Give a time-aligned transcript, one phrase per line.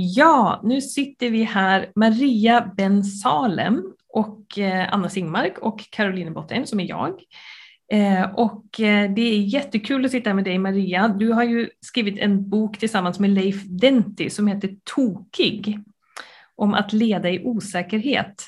[0.00, 6.66] Ja, nu sitter vi här, Maria Ben Salem och eh, Anna Singmark och Caroline Botten
[6.66, 7.22] som är jag.
[7.92, 11.08] Eh, och eh, det är jättekul att sitta här med dig Maria.
[11.08, 15.78] Du har ju skrivit en bok tillsammans med Leif Denti som heter Tokig.
[16.54, 18.44] Om att leda i osäkerhet.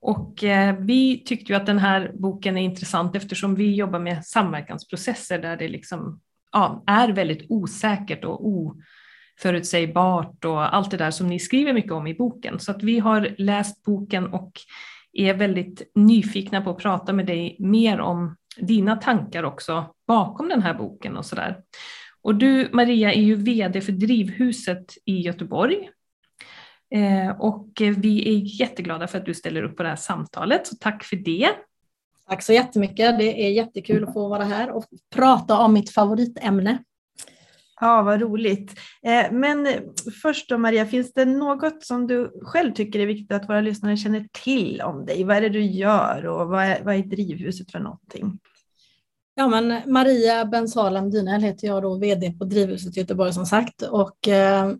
[0.00, 0.44] Och
[0.78, 5.56] vi tyckte ju att den här boken är intressant eftersom vi jobbar med samverkansprocesser där
[5.56, 6.20] det liksom,
[6.52, 8.74] ja, är väldigt osäkert och o
[9.38, 12.60] förutsägbart och allt det där som ni skriver mycket om i boken.
[12.60, 14.52] Så att vi har läst boken och
[15.12, 20.62] är väldigt nyfikna på att prata med dig mer om dina tankar också bakom den
[20.62, 21.58] här boken och sådär.
[22.22, 25.90] Och du Maria är ju VD för Drivhuset i Göteborg.
[26.94, 30.76] Eh, och vi är jätteglada för att du ställer upp på det här samtalet, så
[30.76, 31.48] tack för det.
[32.28, 33.18] Tack så jättemycket.
[33.18, 36.78] Det är jättekul att få vara här och prata om mitt favoritämne.
[37.80, 38.80] Ja, vad roligt.
[39.02, 39.68] Eh, men
[40.22, 43.96] först då Maria, finns det något som du själv tycker är viktigt att våra lyssnare
[43.96, 45.24] känner till om dig?
[45.24, 48.38] Vad är det du gör och vad är, vad är Drivhuset för någonting?
[49.34, 53.82] Ja, men Maria Bensalam Dynel heter jag då, VD på Drivhuset Göteborg som sagt.
[53.82, 54.72] Och, eh,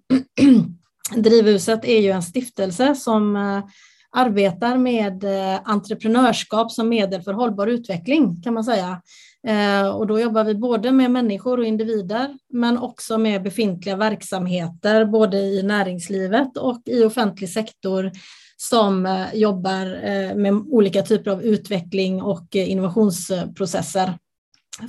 [1.16, 3.64] Drivhuset är ju en stiftelse som eh,
[4.10, 9.02] arbetar med eh, entreprenörskap som medel för hållbar utveckling kan man säga.
[9.46, 15.04] Eh, och då jobbar vi både med människor och individer, men också med befintliga verksamheter,
[15.04, 18.10] både i näringslivet och i offentlig sektor
[18.56, 24.18] som eh, jobbar eh, med olika typer av utveckling och innovationsprocesser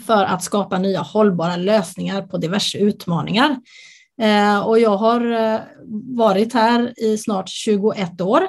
[0.06, 3.58] för att skapa nya hållbara lösningar på diverse utmaningar.
[4.22, 5.60] Eh, och jag har eh,
[6.18, 8.48] varit här i snart 21 år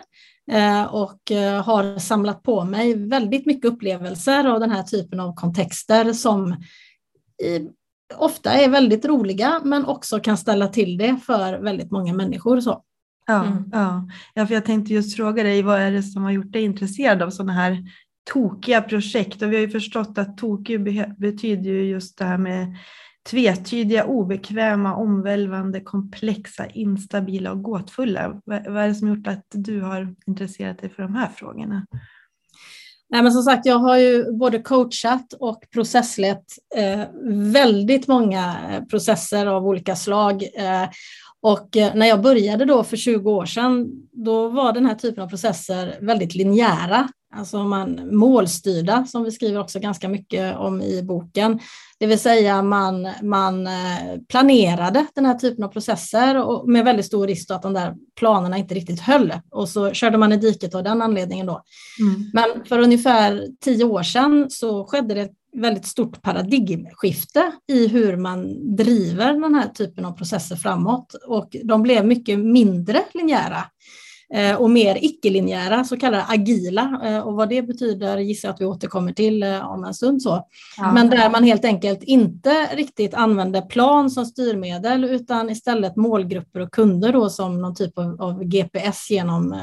[0.91, 6.12] och eh, har samlat på mig väldigt mycket upplevelser av den här typen av kontexter
[6.12, 6.56] som
[8.16, 12.60] ofta är väldigt roliga men också kan ställa till det för väldigt många människor.
[12.60, 12.82] Så.
[13.26, 13.64] Ja, mm.
[13.72, 14.09] ja.
[14.34, 17.22] ja, för jag tänkte just fråga dig, vad är det som har gjort dig intresserad
[17.22, 17.84] av sådana här
[18.32, 19.42] tokiga projekt?
[19.42, 20.80] Och vi har ju förstått att tokig
[21.19, 22.76] betyder ju just det här med
[23.31, 28.41] tvetydiga, obekväma, omvälvande, komplexa, instabila och gåtfulla.
[28.44, 31.87] Vad är det som gjort att du har intresserat dig för de här frågorna?
[33.11, 36.44] Nej, men som sagt, jag har ju både coachat och processlett
[36.77, 37.05] eh,
[37.53, 40.43] väldigt många eh, processer av olika slag.
[40.43, 40.89] Eh,
[41.41, 45.25] och eh, när jag började då för 20 år sedan, då var den här typen
[45.25, 47.09] av processer väldigt linjära.
[47.34, 51.61] Alltså man, målstyrda, som vi skriver också ganska mycket om i boken.
[51.99, 53.72] Det vill säga man, man eh,
[54.28, 58.59] planerade den här typen av processer och med väldigt stor risk att de där planerna
[58.59, 59.33] inte riktigt höll.
[59.50, 61.62] Och så körde man i diket av den anledningen då.
[62.00, 62.31] Mm.
[62.33, 68.16] Men för ungefär tio år sedan så skedde det ett väldigt stort paradigmskifte i hur
[68.16, 71.15] man driver den här typen av processer framåt.
[71.27, 73.65] Och de blev mycket mindre linjära.
[74.34, 77.00] Eh, och mer icke-linjära, så kallade agila.
[77.05, 80.22] Eh, och vad det betyder gissar jag att vi återkommer till eh, om en stund.
[80.22, 80.47] Så.
[80.77, 80.93] Ja.
[80.93, 86.72] Men där man helt enkelt inte riktigt använder plan som styrmedel utan istället målgrupper och
[86.72, 89.61] kunder då som någon typ av, av GPS genom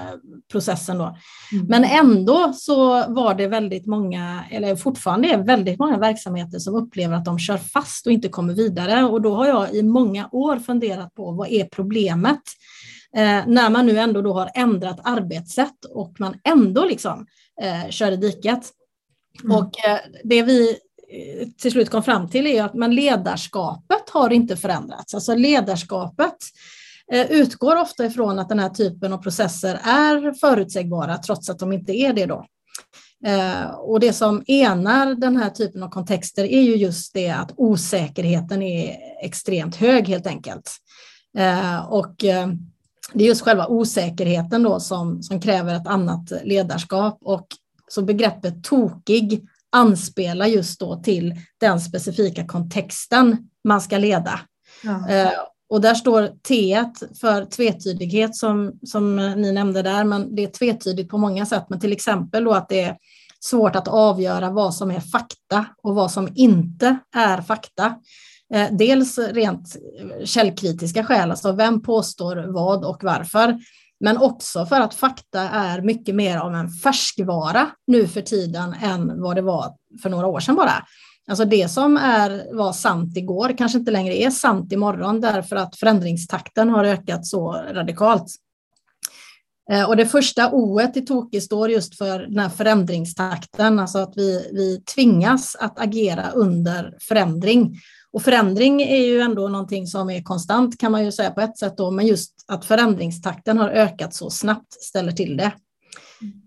[0.52, 0.98] processen.
[0.98, 1.18] Då.
[1.52, 1.66] Mm.
[1.68, 7.16] Men ändå så var det väldigt många, eller fortfarande är väldigt många verksamheter som upplever
[7.16, 9.04] att de kör fast och inte kommer vidare.
[9.04, 12.42] Och då har jag i många år funderat på vad är problemet?
[13.16, 17.26] Eh, när man nu ändå då har ändrat arbetssätt och man ändå liksom
[17.62, 18.72] eh, kör i diket.
[19.44, 19.58] Mm.
[19.58, 24.30] Och eh, det vi eh, till slut kom fram till är att men ledarskapet har
[24.30, 25.14] inte förändrats.
[25.14, 26.36] Alltså ledarskapet
[27.12, 31.74] eh, utgår ofta ifrån att den här typen av processer är förutsägbara trots att de
[31.74, 32.46] inte är det då.
[33.26, 37.54] Eh, och det som enar den här typen av kontexter är ju just det att
[37.56, 40.72] osäkerheten är extremt hög helt enkelt.
[41.90, 42.24] och
[43.14, 47.48] det är just själva osäkerheten då som, som kräver ett annat ledarskap och
[47.88, 54.40] så begreppet tokig anspelar just då till den specifika kontexten man ska leda.
[54.84, 55.10] Ja.
[55.10, 55.32] Eh,
[55.70, 56.84] och där står T
[57.22, 61.66] för tvetydighet som, som ni nämnde där, men det är tvetydigt på många sätt.
[61.70, 62.98] Men till exempel då att det
[63.40, 67.96] svårt att avgöra vad som är fakta och vad som inte är fakta.
[68.54, 73.60] Eh, dels rent eh, källkritiska skäl, alltså vem påstår vad och varför.
[74.00, 79.22] Men också för att fakta är mycket mer av en färskvara nu för tiden än
[79.22, 80.86] vad det var för några år sedan bara.
[81.28, 85.76] Alltså det som är, var sant igår kanske inte längre är sant imorgon därför att
[85.76, 88.36] förändringstakten har ökat så radikalt.
[89.72, 94.14] Eh, och det första O i Toki står just för den här förändringstakten, alltså att
[94.16, 97.76] vi, vi tvingas att agera under förändring.
[98.16, 101.58] Och förändring är ju ändå någonting som är konstant kan man ju säga på ett
[101.58, 105.52] sätt då, men just att förändringstakten har ökat så snabbt ställer till det.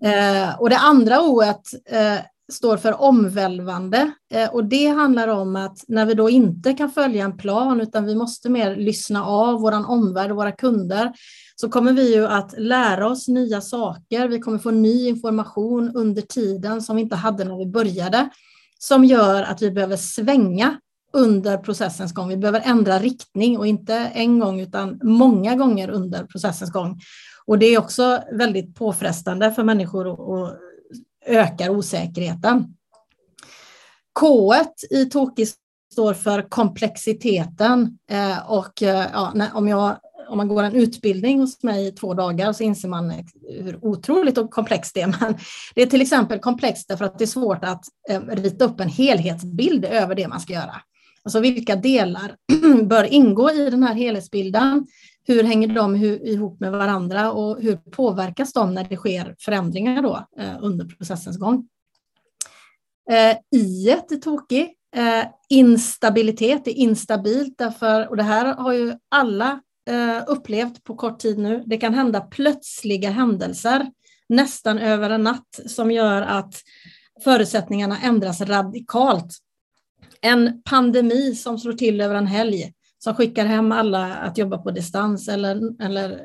[0.09, 2.19] Eh, och det andra O eh,
[2.53, 7.25] står för omvälvande eh, och det handlar om att när vi då inte kan följa
[7.25, 11.13] en plan utan vi måste mer lyssna av våran omvärld och våra kunder
[11.57, 14.29] så kommer vi ju att lära oss nya saker.
[14.29, 18.29] Vi kommer få ny information under tiden som vi inte hade när vi började
[18.79, 20.79] som gör att vi behöver svänga
[21.13, 22.29] under processens gång.
[22.29, 27.01] Vi behöver ändra riktning och inte en gång utan många gånger under processens gång.
[27.47, 30.53] Och det är också väldigt påfrestande för människor och
[31.27, 32.75] ökar osäkerheten.
[34.13, 34.55] K
[34.91, 35.47] i Toki
[35.93, 39.97] står för komplexiteten eh, och eh, ja, om jag
[40.29, 43.13] om man går en utbildning hos mig i två dagar så inser man
[43.49, 45.07] hur otroligt och komplext det är.
[45.21, 45.39] Men
[45.75, 48.89] det är till exempel komplext därför att det är svårt att eh, rita upp en
[48.89, 50.83] helhetsbild över det man ska göra.
[51.29, 52.37] Alltså vilka delar
[52.85, 54.87] bör ingå i den här helhetsbilden?
[55.27, 60.27] Hur hänger de ihop med varandra och hur påverkas de när det sker förändringar då
[60.39, 61.69] eh, under processens gång?
[63.11, 64.75] Eh, I är tokig.
[64.97, 69.61] Eh, instabilitet är instabilt därför, och det här har ju alla
[69.91, 71.63] eh, upplevt på kort tid nu.
[71.67, 73.87] Det kan hända plötsliga händelser
[74.29, 76.55] nästan över en natt som gör att
[77.25, 79.39] förutsättningarna ändras radikalt
[80.23, 84.71] en pandemi som slår till över en helg, som skickar hem alla att jobba på
[84.71, 86.21] distans eller, eller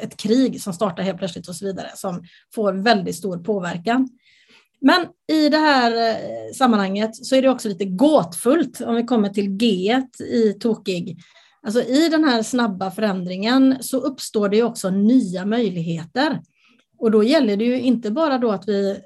[0.00, 4.08] ett krig som startar helt plötsligt och så vidare, som får väldigt stor påverkan.
[4.80, 9.28] Men i det här eh, sammanhanget så är det också lite gåtfullt om vi kommer
[9.28, 10.02] till G
[10.32, 11.18] i tokig.
[11.66, 16.40] Alltså i den här snabba förändringen så uppstår det också nya möjligheter.
[16.98, 18.96] Och då gäller det ju inte bara då att vi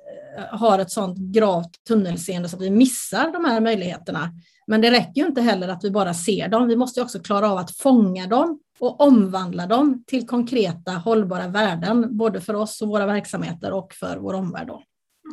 [0.51, 4.33] har ett sådant gravt tunnelseende så att vi missar de här möjligheterna.
[4.67, 6.69] Men det räcker ju inte heller att vi bara ser dem.
[6.69, 12.17] Vi måste också klara av att fånga dem och omvandla dem till konkreta hållbara värden,
[12.17, 14.71] både för oss och våra verksamheter och för vår omvärld.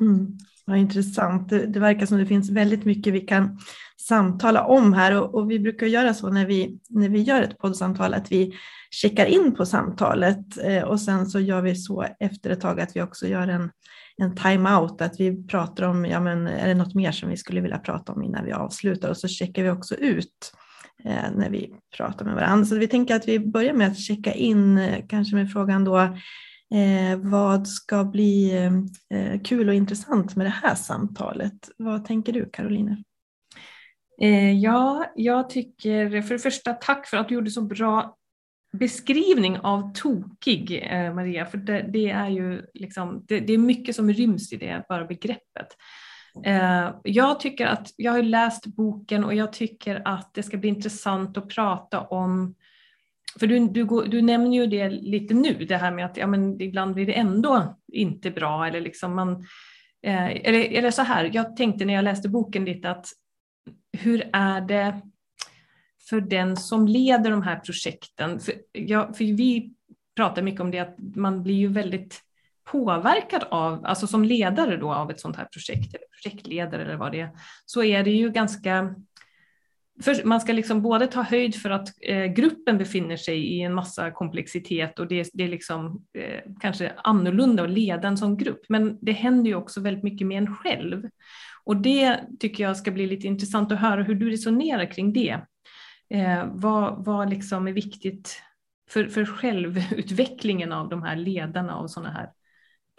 [0.02, 0.38] Mm.
[0.66, 1.50] Vad intressant.
[1.50, 3.60] Det, det, verkar som det finns väldigt mycket vi kan
[4.08, 7.58] samtala om här och, och, vi brukar göra så när vi, när vi gör ett
[7.58, 8.54] poddsamtal att vi
[8.92, 12.96] checkar in på samtalet eh, och sen så gör vi så efter ett tag att
[12.96, 13.72] vi också gör en,
[14.18, 17.62] en time-out, att vi pratar om, ja men är det något mer som vi skulle
[17.62, 20.54] vilja prata om innan vi avslutar och så checkar vi också ut
[21.04, 22.66] eh, när vi pratar med varandra.
[22.66, 25.98] Så vi tänker att vi börjar med att checka in eh, kanske med frågan då
[25.98, 28.56] eh, vad ska bli
[29.10, 31.70] eh, kul och intressant med det här samtalet?
[31.78, 33.04] Vad tänker du Caroline?
[34.22, 38.17] Eh, ja, jag tycker för det första tack för att du gjorde så bra
[38.80, 43.96] beskrivning av tokig, eh, Maria, för det, det är ju liksom, det, det, är mycket
[43.96, 45.68] som ryms i det bara begreppet.
[46.46, 50.70] Eh, jag tycker att, jag har läst boken och jag tycker att det ska bli
[50.70, 52.56] intressant att prata om
[53.40, 56.62] för du, du, du nämner ju det lite nu, det här med att ja, men
[56.62, 58.68] ibland blir det ändå inte bra.
[58.68, 59.32] Eller liksom man,
[60.04, 63.06] eh, eller, eller så här, jag tänkte när jag läste boken lite att
[63.98, 65.02] hur är det
[66.10, 68.40] för den som leder de här projekten.
[68.40, 69.72] För, ja, för vi
[70.16, 72.22] pratar mycket om det att man blir ju väldigt
[72.72, 77.12] påverkad av, alltså som ledare då av ett sånt här projekt, eller projektledare eller vad
[77.12, 77.30] det är,
[77.66, 78.96] så är det ju ganska
[80.02, 83.74] för man ska liksom både ta höjd för att eh, gruppen befinner sig i en
[83.74, 88.66] massa komplexitet och det, det är liksom, eh, kanske annorlunda att leda en sån grupp,
[88.70, 91.10] men det händer ju också väldigt mycket med en själv.
[91.64, 95.40] Och det tycker jag ska bli lite intressant att höra hur du resonerar kring det.
[96.10, 98.42] Eh, vad, vad liksom är viktigt
[98.90, 102.30] för, för självutvecklingen av de här ledarna av sådana här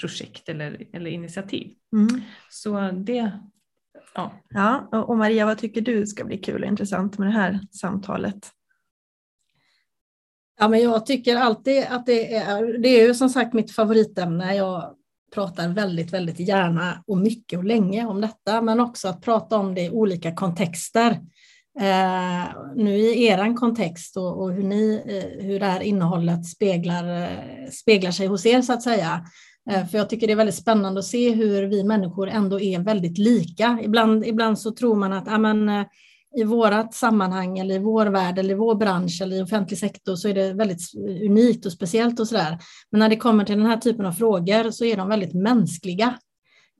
[0.01, 1.75] projekt eller, eller initiativ.
[1.93, 2.21] Mm.
[2.51, 3.33] Så det,
[4.15, 4.33] ja.
[4.49, 4.89] ja.
[5.07, 8.53] Och Maria, vad tycker du ska bli kul och intressant med det här samtalet?
[10.61, 14.57] Ja, men jag tycker alltid att det är, det är ju som sagt mitt favoritämne.
[14.57, 14.95] Jag
[15.35, 19.75] pratar väldigt, väldigt gärna och mycket och länge om detta, men också att prata om
[19.75, 21.21] det i olika kontexter.
[21.81, 22.45] Eh,
[22.75, 27.71] nu i er kontext och, och, hur, ni, eh, hur det här innehållet speglar, eh,
[27.71, 29.25] speglar sig hos er så att säga.
[29.71, 32.81] Eh, för jag tycker det är väldigt spännande att se hur vi människor ändå är
[32.81, 33.79] väldigt lika.
[33.83, 35.85] Ibland, ibland så tror man att amen, eh,
[36.37, 40.17] i vårt sammanhang eller i vår värld eller i vår bransch eller i offentlig sektor
[40.17, 40.81] så är det väldigt
[41.25, 42.59] unikt och speciellt och sådär.
[42.91, 46.15] Men när det kommer till den här typen av frågor så är de väldigt mänskliga.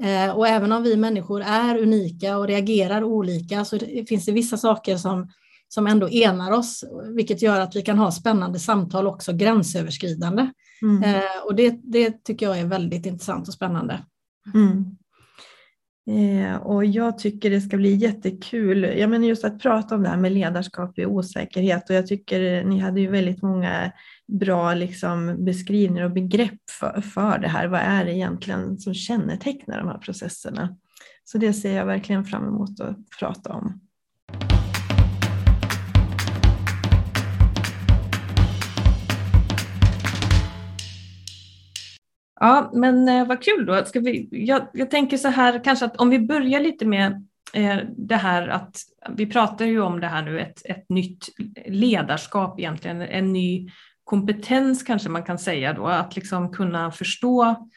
[0.03, 3.79] Eh, och även om vi människor är unika och reagerar olika så
[4.09, 5.31] finns det vissa saker som,
[5.69, 6.85] som ändå enar oss,
[7.17, 10.51] vilket gör att vi kan ha spännande samtal också gränsöverskridande.
[10.83, 11.03] Mm.
[11.03, 14.01] Eh, och det, det tycker jag är väldigt intressant och spännande.
[14.55, 14.98] Mm.
[16.09, 18.83] Eh, och jag tycker det ska bli jättekul.
[18.83, 22.41] Jag menar just att prata om det här med ledarskap i osäkerhet och jag tycker
[22.41, 23.93] eh, ni hade ju väldigt många
[24.27, 27.67] bra liksom, beskrivningar och begrepp för, för det här.
[27.67, 30.77] Vad är det egentligen som kännetecknar de här processerna?
[31.25, 33.81] Så det ser jag verkligen fram emot att prata om.
[42.41, 43.85] Ja, men eh, vad kul då.
[43.85, 47.79] Ska vi, jag, jag tänker så här kanske att om vi börjar lite med eh,
[47.97, 48.77] det här att
[49.17, 51.29] vi pratar ju om det här nu, ett, ett nytt
[51.67, 53.71] ledarskap egentligen, en ny
[54.05, 57.69] kompetens kanske man kan säga då, att liksom kunna förstå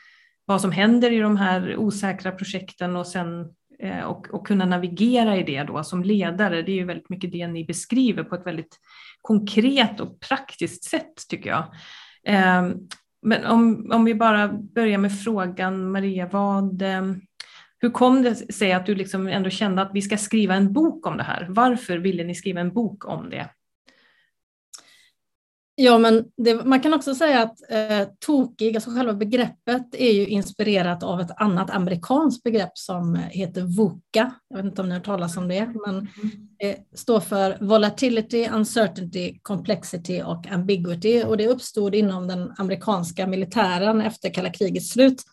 [0.46, 5.38] vad som händer i de här osäkra projekten och sen eh, och, och, kunna navigera
[5.38, 6.62] i det då som ledare.
[6.62, 8.80] Det är ju väldigt mycket det ni beskriver på ett väldigt
[9.22, 11.64] konkret och praktiskt sätt tycker jag.
[12.26, 12.74] Ehm,
[13.22, 17.02] men om, om vi bara börjar med frågan, Maria, vad, eh,
[17.80, 21.08] hur kom det sig att du liksom ändå kände att vi ska skriva en bok
[21.08, 21.48] om det här?
[21.50, 23.50] Varför ville ni skriva en bok om det?
[25.84, 30.28] Ja, men det, man kan också säga att eh, tokig, alltså själva begreppet är ju
[30.28, 34.32] inspirerat av ett annat amerikanskt begrepp som heter VUCA.
[34.50, 36.08] Jag vet inte om ni har talas om det, men
[36.60, 44.02] det står för Volatility, Uncertainty, Complexity och Ambiguity och det uppstod inom den amerikanska militären
[44.02, 45.24] efter kalla krigets slut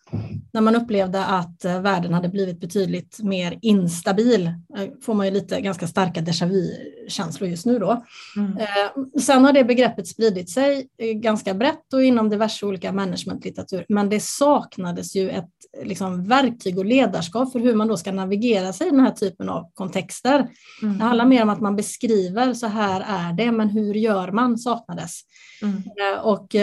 [0.53, 4.45] när man upplevde att eh, världen hade blivit betydligt mer instabil.
[4.77, 8.05] Eh, får man ju lite ganska starka déjà vu-känslor just nu då.
[8.37, 8.57] Mm.
[8.57, 10.07] Eh, sen har det begreppet
[10.47, 10.87] spridit sig
[11.21, 15.49] ganska brett och inom diverse olika managementlitteratur, men det saknades ju ett
[15.83, 19.49] liksom, verktyg och ledarskap för hur man då ska navigera sig i den här typen
[19.49, 20.47] av kontexter.
[20.81, 20.97] Mm.
[20.97, 24.57] Det handlar mer om att man beskriver, så här är det, men hur gör man
[24.57, 25.19] saknades.
[25.61, 25.83] Mm.
[26.23, 26.55] Och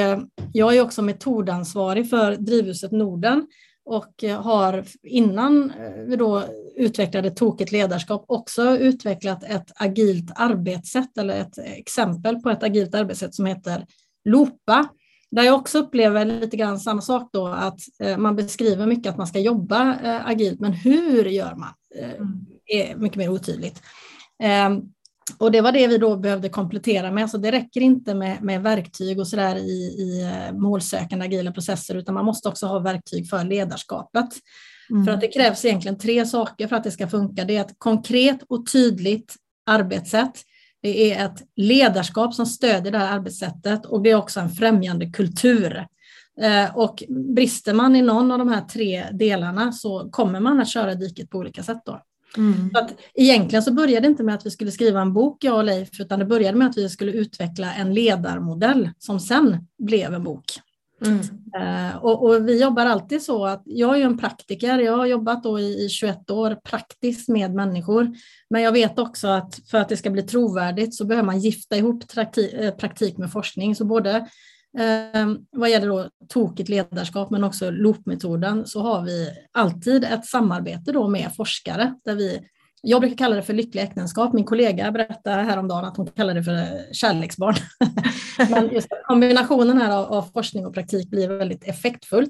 [0.53, 3.47] jag är också metodansvarig för Drivhuset Norden
[3.87, 5.73] och har innan
[6.07, 6.43] vi då
[6.77, 13.35] utvecklade Tokigt ledarskap också utvecklat ett agilt arbetssätt eller ett exempel på ett agilt arbetssätt
[13.35, 13.87] som heter
[14.25, 14.89] Lopa.
[15.31, 19.17] Där jag också upplever lite grann samma sak då att eh, man beskriver mycket att
[19.17, 22.47] man ska jobba eh, agilt men hur gör man eh, mm.
[22.67, 23.83] är mycket mer otydligt.
[25.39, 27.31] Och det var det vi då behövde komplettera med.
[27.31, 31.95] Så det räcker inte med, med verktyg och sådär i, i eh, målsökande agila processer,
[31.95, 34.29] utan man måste också ha verktyg för ledarskapet.
[34.91, 35.05] Mm.
[35.05, 37.45] För att det krävs egentligen tre saker för att det ska funka.
[37.45, 39.35] Det är ett konkret och tydligt
[39.67, 40.43] arbetssätt.
[40.83, 45.11] Det är ett ledarskap som stödjer det här arbetssättet och det är också en främjande
[45.11, 45.87] kultur.
[46.41, 47.03] Eh, och
[47.35, 51.31] brister man i någon av de här tre delarna så kommer man att köra diket
[51.31, 51.83] på olika sätt.
[51.87, 52.03] Då.
[52.37, 52.71] Mm.
[52.75, 55.57] Så att egentligen så började det inte med att vi skulle skriva en bok, jag
[55.57, 60.15] och Leif, utan det började med att vi skulle utveckla en ledarmodell som sen blev
[60.15, 60.45] en bok.
[61.05, 61.19] Mm.
[61.19, 65.43] Uh, och, och, vi jobbar alltid så att jag är en praktiker, jag har jobbat
[65.43, 68.15] då i, i 21 år praktiskt med människor,
[68.51, 71.77] men jag vet också att för att det ska bli trovärdigt så behöver man gifta
[71.77, 73.75] ihop praktik, eh, praktik med forskning.
[73.75, 74.29] Så både
[74.79, 80.93] Eh, vad gäller då tokigt ledarskap men också loopmetoden så har vi alltid ett samarbete
[80.93, 82.41] då med forskare där vi
[82.83, 84.33] jag brukar kalla det för lyckliga äktenskap.
[84.33, 87.55] Min kollega berättade häromdagen att hon kallar det för kärleksbarn.
[88.51, 92.29] Men just kombinationen här av, av, forskning och praktik blir väldigt effektfull.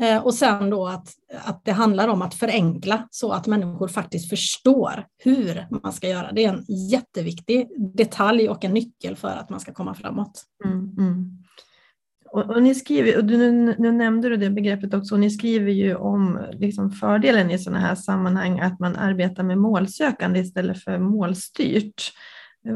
[0.00, 1.08] Eh, och sen då att,
[1.44, 6.32] att det handlar om att förenkla så att människor faktiskt förstår hur man ska göra.
[6.32, 10.44] Det är en jätteviktig detalj och en nyckel för att man ska komma framåt.
[10.64, 11.44] Mm, mm.
[12.32, 15.30] Och, och, ni skriver, och du, nu, nu, nämnde du det begreppet också, och ni
[15.30, 20.84] skriver ju om liksom fördelen i sådana här sammanhang att man arbetar med målsökande istället
[20.84, 22.12] för målstyrt.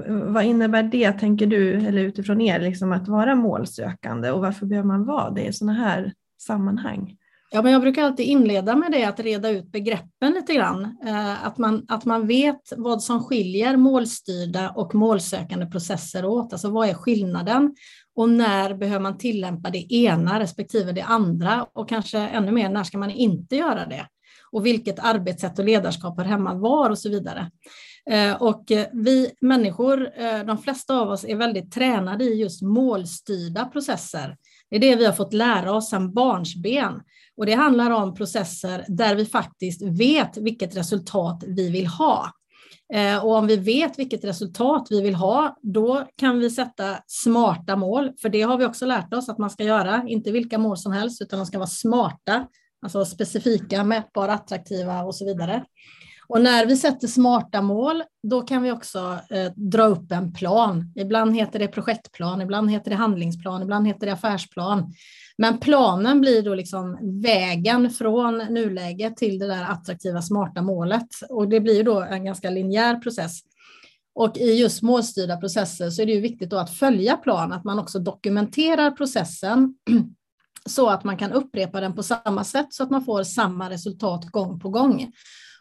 [0.09, 4.89] Vad innebär det, tänker du, eller utifrån er, liksom att vara målsökande och varför behöver
[4.89, 7.17] man vara det i sådana här sammanhang?
[7.53, 10.99] Ja, men jag brukar alltid inleda med det, att reda ut begreppen lite grann.
[11.07, 16.53] Eh, att man, att man vet vad som skiljer målstyrda och målsökande processer åt.
[16.53, 17.75] Alltså vad är skillnaden?
[18.21, 21.67] Och när behöver man tillämpa det ena respektive det andra?
[21.73, 24.07] Och kanske ännu mer, när ska man inte göra det?
[24.51, 27.51] Och vilket arbetssätt och ledarskap hör hemma var och så vidare.
[28.11, 32.63] Eh, och eh, vi människor, eh, de flesta av oss är väldigt tränade i just
[32.63, 34.37] målstyrda processer
[34.71, 37.01] Det är det vi har fått lära oss sedan barnsben.
[37.37, 42.31] Och det handlar om processer där vi faktiskt vet vilket resultat vi vill ha.
[42.95, 47.77] Eh, och om vi vet vilket resultat vi vill ha, då kan vi sätta smarta
[47.77, 50.77] mål, för det har vi också lärt oss att man ska göra, inte vilka mål
[50.77, 52.47] som helst, utan de ska vara smarta,
[52.83, 55.65] alltså specifika, mätbara, attraktiva och så vidare.
[56.29, 60.93] Och när vi sätter smarta mål, då kan vi också eh, dra upp en plan.
[60.97, 64.93] Ibland heter det projektplan, ibland heter det handlingsplan, ibland heter det affärsplan.
[65.41, 71.09] Men planen blir då liksom vägen från nuläget till det där attraktiva smarta målet.
[71.29, 73.41] Och det blir då en ganska linjär process.
[74.15, 77.65] Och i just målstyrda processer så är det ju viktigt då att följa plan, att
[77.65, 79.75] man också dokumenterar processen
[80.69, 84.27] så att man kan upprepa den på samma sätt så att man får samma resultat
[84.27, 85.13] gång på gång.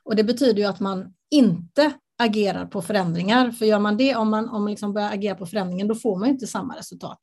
[0.04, 4.30] Och det betyder ju att man inte agerar på förändringar, för gör man det, om
[4.30, 7.20] man, om man liksom börjar agera på förändringen, då får man inte samma resultat.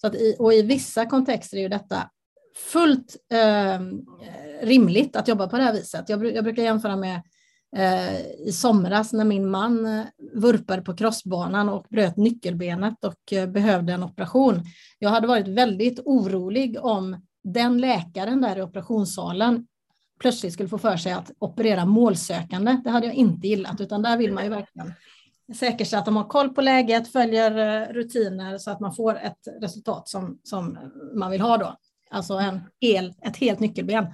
[0.00, 2.10] Så att i, och i vissa kontexter är ju detta
[2.56, 3.80] fullt eh,
[4.62, 6.08] rimligt att jobba på det här viset.
[6.08, 7.22] Jag, jag brukar jämföra med
[7.76, 13.46] eh, i somras när min man eh, vurpade på crossbanan och bröt nyckelbenet och eh,
[13.46, 14.62] behövde en operation.
[14.98, 19.66] Jag hade varit väldigt orolig om den läkaren där i operationssalen
[20.20, 22.80] plötsligt skulle få för sig att operera målsökande.
[22.84, 24.92] Det hade jag inte gillat, utan där vill man ju verkligen
[25.52, 29.48] säkerställa att de har koll på läget, följer eh, rutiner så att man får ett
[29.60, 30.78] resultat som, som
[31.14, 31.76] man vill ha då.
[32.10, 34.06] Alltså en hel, ett helt nyckelben.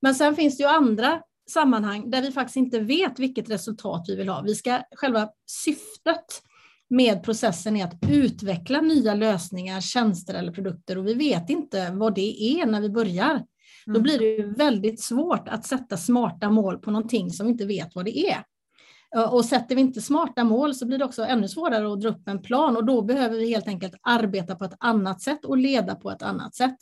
[0.00, 4.16] Men sen finns det ju andra sammanhang där vi faktiskt inte vet vilket resultat vi
[4.16, 4.42] vill ha.
[4.42, 6.42] Vi ska, själva syftet
[6.90, 12.14] med processen är att utveckla nya lösningar, tjänster eller produkter och vi vet inte vad
[12.14, 13.44] det är när vi börjar.
[13.86, 14.02] Då mm.
[14.02, 18.04] blir det väldigt svårt att sätta smarta mål på någonting som vi inte vet vad
[18.04, 18.44] det är.
[19.16, 22.08] Eh, och sätter vi inte smarta mål så blir det också ännu svårare att dra
[22.08, 25.56] upp en plan och då behöver vi helt enkelt arbeta på ett annat sätt och
[25.56, 26.76] leda på ett annat sätt.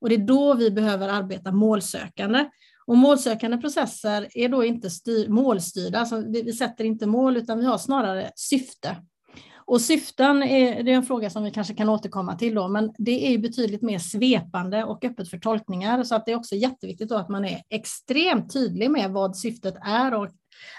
[0.00, 2.48] Och det är då vi behöver arbeta målsökande.
[2.86, 7.58] Och målsökande processer är då inte styr, målstyrda, alltså vi, vi sätter inte mål utan
[7.58, 8.96] vi har snarare syfte.
[9.64, 12.92] Och syften är, det är en fråga som vi kanske kan återkomma till då, men
[12.98, 17.08] det är betydligt mer svepande och öppet för tolkningar, så att det är också jätteviktigt
[17.08, 20.28] då att man är extremt tydlig med vad syftet är och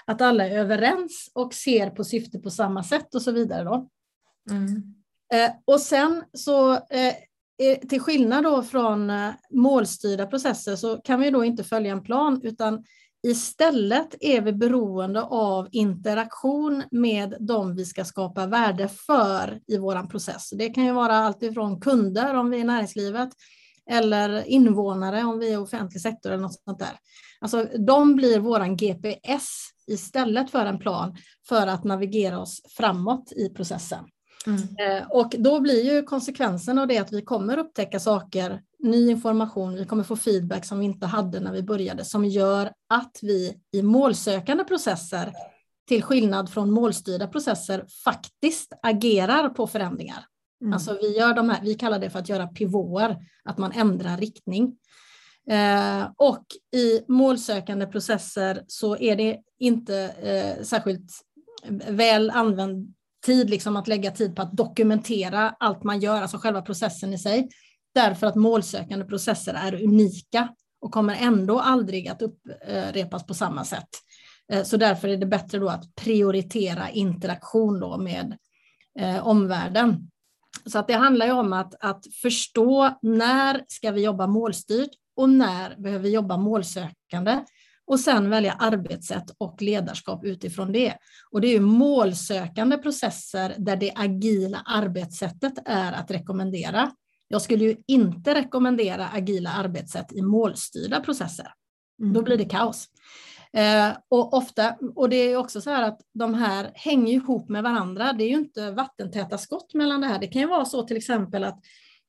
[0.04, 3.64] att alla är överens och ser på syfte på samma sätt och så vidare.
[3.64, 3.88] Då.
[4.50, 4.94] Mm.
[5.34, 11.30] Eh, och sen så eh, till skillnad då från eh, målstyrda processer så kan vi
[11.30, 12.84] då inte följa en plan utan
[13.26, 20.08] Istället är vi beroende av interaktion med de vi ska skapa värde för i vår
[20.08, 20.50] process.
[20.50, 23.28] Det kan ju vara alltifrån kunder om vi är näringslivet
[23.90, 26.98] eller invånare om vi är offentlig sektor eller något sånt där.
[27.40, 29.48] Alltså, de blir våran GPS
[29.86, 31.16] istället för en plan
[31.48, 34.04] för att navigera oss framåt i processen.
[34.46, 34.60] Mm.
[34.60, 39.74] Eh, och då blir ju konsekvensen av det att vi kommer upptäcka saker, ny information,
[39.74, 43.54] vi kommer få feedback som vi inte hade när vi började, som gör att vi
[43.72, 45.32] i målsökande processer,
[45.88, 50.26] till skillnad från målstyrda processer, faktiskt agerar på förändringar.
[50.60, 50.72] Mm.
[50.72, 54.16] Alltså vi, gör de här, vi kallar det för att göra pivoter, att man ändrar
[54.16, 54.76] riktning.
[55.50, 56.44] Eh, och
[56.76, 61.12] i målsökande processer så är det inte eh, särskilt
[61.88, 62.94] väl använd
[63.26, 67.18] tid, liksom att lägga tid på att dokumentera allt man gör, alltså själva processen i
[67.18, 67.48] sig.
[67.94, 70.48] Därför att målsökande processer är unika
[70.80, 73.88] och kommer ändå aldrig att upprepas eh, på samma sätt.
[74.52, 78.38] Eh, så därför är det bättre då att prioritera interaktion då med
[78.98, 80.10] eh, omvärlden.
[80.66, 85.28] Så att det handlar ju om att, att förstå när ska vi jobba målstyrt och
[85.28, 87.44] när behöver vi jobba målsökande
[87.86, 90.94] och sen välja arbetssätt och ledarskap utifrån det.
[91.30, 96.90] Och det är ju målsökande processer där det agila arbetssättet är att rekommendera.
[97.28, 101.52] Jag skulle ju inte rekommendera agila arbetssätt i målstyrda processer.
[102.00, 102.12] Mm.
[102.12, 102.88] Då blir det kaos.
[103.52, 107.62] Eh, och, ofta, och det är också så här att de här hänger ihop med
[107.62, 108.12] varandra.
[108.12, 110.18] Det är ju inte vattentäta skott mellan det här.
[110.18, 111.60] Det kan ju vara så till exempel att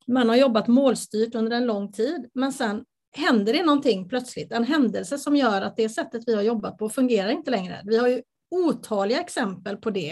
[0.06, 2.84] man har jobbat målstyrt under en lång tid, men sen
[3.16, 6.88] händer det någonting plötsligt, en händelse som gör att det sättet vi har jobbat på
[6.88, 7.80] fungerar inte längre.
[7.84, 10.10] Vi har ju otaliga exempel på det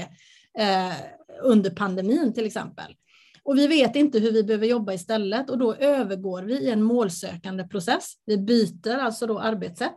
[0.59, 0.93] eh,
[1.43, 2.95] under pandemin till exempel.
[3.43, 6.83] Och vi vet inte hur vi behöver jobba istället och då övergår vi i en
[6.83, 8.15] målsökande process.
[8.27, 9.97] Vi byter alltså då arbetssätt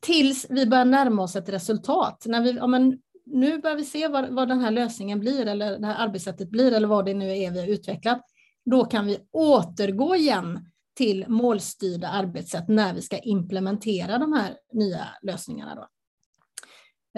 [0.00, 2.24] tills vi börjar närma oss ett resultat.
[2.26, 5.78] När vi, ja, men nu börjar vi se vad, vad den här lösningen blir eller
[5.78, 8.22] det här arbetssättet blir eller vad det nu är vi har utvecklat.
[8.64, 15.08] Då kan vi återgå igen till målstyrda arbetssätt när vi ska implementera de här nya
[15.22, 15.74] lösningarna.
[15.74, 15.88] Då.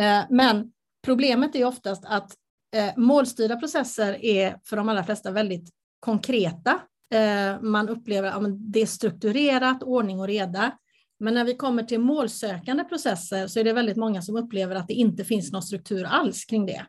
[0.03, 0.73] Eh, men
[1.05, 2.35] problemet är oftast att
[2.77, 6.81] eh, målstyrda processer är för de allra flesta väldigt konkreta.
[7.15, 10.79] Eh, man upplever att det är strukturerat, ordning och reda.
[11.19, 14.89] Men när vi kommer till målsökande processer så är det väldigt många som upplever att
[14.89, 16.87] det inte finns någon struktur alls kring det.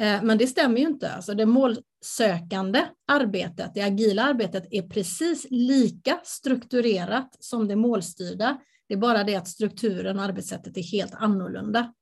[0.00, 1.12] Eh, men det stämmer ju inte.
[1.12, 8.60] Alltså det målsökande arbetet, det agila arbetet, är precis lika strukturerat som det målstyrda.
[8.88, 11.92] Det är bara det att strukturen och arbetssättet är helt annorlunda.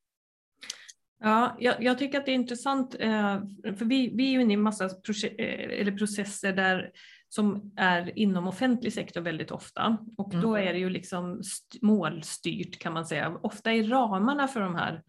[1.23, 3.41] Ja, jag, jag tycker att det är intressant, eh,
[3.79, 6.91] för vi, vi är ju inne i massa eller processer där
[7.29, 9.99] som är inom offentlig sektor väldigt ofta.
[10.17, 10.69] Och då mm.
[10.69, 11.43] är det ju liksom
[11.83, 13.39] målstyrt kan man säga.
[13.43, 15.03] Ofta är ramarna för de här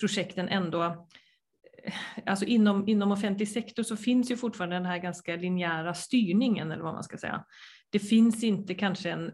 [0.00, 0.96] projekten ändå eh,
[2.26, 6.82] Alltså inom, inom offentlig sektor så finns ju fortfarande den här ganska linjära styrningen eller
[6.82, 7.44] vad man ska säga.
[7.90, 9.32] Det finns inte kanske en,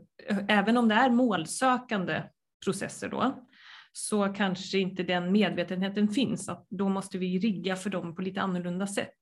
[0.48, 2.22] även om det är målsökande
[2.64, 3.44] processer då,
[3.92, 6.48] så kanske inte den medvetenheten finns.
[6.48, 9.18] Att då måste vi rigga för dem på lite annorlunda sätt.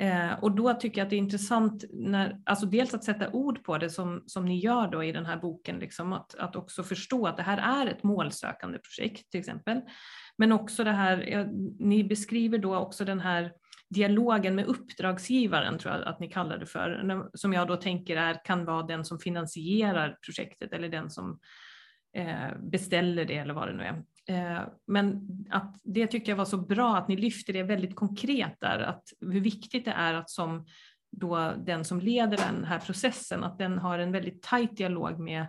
[0.00, 3.64] Eh, och då tycker jag att det är intressant, när, alltså dels att sätta ord
[3.64, 6.82] på det som, som ni gör då i den här boken, liksom, att, att också
[6.82, 9.80] förstå att det här är ett målsökande projekt till exempel.
[10.38, 11.44] Men också det här, ja,
[11.78, 13.52] ni beskriver då också den här
[13.90, 18.44] dialogen med uppdragsgivaren, tror jag att ni kallar det för, som jag då tänker är,
[18.44, 21.38] kan vara den som finansierar projektet eller den som
[22.16, 24.04] eh, beställer det eller vad det nu är.
[24.26, 28.56] Eh, men att det tyckte jag var så bra att ni lyfter det väldigt konkret
[28.60, 30.66] där, att hur viktigt det är att som
[31.10, 35.46] då den som leder den här processen, att den har en väldigt tajt dialog med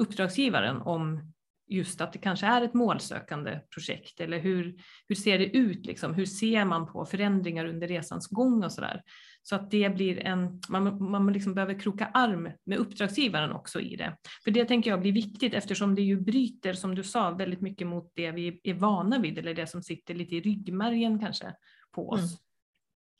[0.00, 1.32] uppdragsgivaren om
[1.66, 4.76] just att det kanske är ett målsökande projekt eller hur,
[5.08, 6.14] hur ser det ut, liksom?
[6.14, 9.02] hur ser man på förändringar under resans gång och så där.
[9.42, 13.96] Så att det blir en, man, man liksom behöver kroka arm med uppdragsgivaren också i
[13.96, 14.16] det.
[14.44, 17.86] För det tänker jag blir viktigt eftersom det ju bryter, som du sa, väldigt mycket
[17.86, 21.54] mot det vi är vana vid eller det som sitter lite i ryggmärgen kanske
[21.92, 22.20] på oss.
[22.20, 22.30] Mm.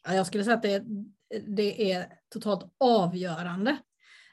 [0.07, 0.85] Ja, jag skulle säga att det,
[1.47, 3.77] det är totalt avgörande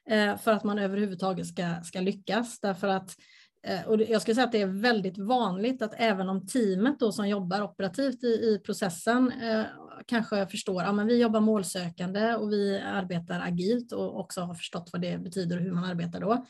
[0.09, 2.59] eh, för att man överhuvudtaget ska, ska lyckas.
[2.59, 3.40] Därför att Eh,
[3.85, 7.29] och jag skulle säga att det är väldigt vanligt att även om teamet då som
[7.29, 9.63] jobbar operativt i, i processen eh,
[10.05, 14.89] kanske förstår att ja, vi jobbar målsökande och vi arbetar agilt och också har förstått
[14.93, 16.45] vad det betyder och hur man arbetar då.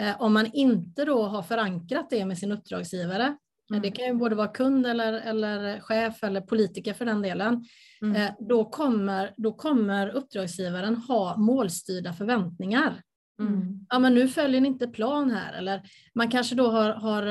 [0.00, 3.36] Eh, om man inte då har förankrat det med sin uppdragsgivare,
[3.70, 3.82] mm.
[3.82, 7.64] det kan ju både vara kund eller, eller chef eller politiker för den delen,
[8.02, 8.16] mm.
[8.16, 13.02] eh, då, kommer, då kommer uppdragsgivaren ha målstyrda förväntningar.
[13.40, 13.86] Mm.
[13.88, 15.52] Ja, men nu följer ni inte plan här.
[15.52, 15.82] Eller
[16.14, 17.26] man kanske då har, har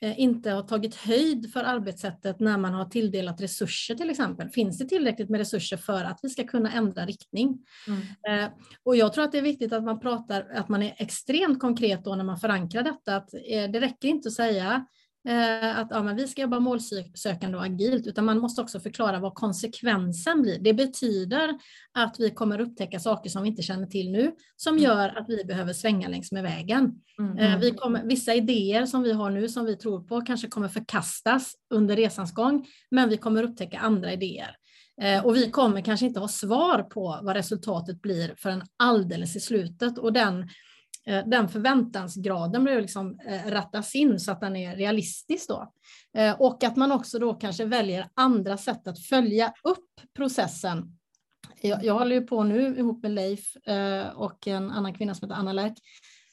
[0.00, 4.48] eh, inte har tagit höjd för arbetssättet när man har tilldelat resurser till exempel.
[4.48, 7.58] Finns det tillräckligt med resurser för att vi ska kunna ändra riktning?
[7.86, 8.44] Mm.
[8.44, 8.50] Eh,
[8.84, 12.04] och jag tror att det är viktigt att man pratar, att man är extremt konkret
[12.04, 13.16] då när man förankrar detta.
[13.16, 14.86] Att eh, det räcker inte att säga
[15.74, 19.34] att ja, men vi ska jobba målsökande och agilt, utan man måste också förklara vad
[19.34, 20.58] konsekvensen blir.
[20.58, 21.54] Det betyder
[21.94, 24.84] att vi kommer upptäcka saker som vi inte känner till nu, som mm.
[24.84, 26.92] gör att vi behöver svänga längs med vägen.
[27.18, 27.38] Mm.
[27.38, 30.68] Eh, vi kommer, vissa idéer som vi har nu, som vi tror på, kanske kommer
[30.68, 34.56] förkastas under resans gång, men vi kommer upptäcka andra idéer.
[35.02, 39.40] Eh, och vi kommer kanske inte ha svar på vad resultatet blir förrän alldeles i
[39.40, 39.98] slutet.
[39.98, 40.44] Och den Eh,
[41.06, 45.72] Eh, den förväntansgraden behöver liksom eh, rattas in så att den är realistisk då.
[46.16, 50.98] Eh, och att man också då kanske väljer andra sätt att följa upp processen.
[51.60, 53.56] Jag, jag håller ju på nu ihop med Leif
[54.14, 55.78] och en annan kvinna som heter Anna Lärk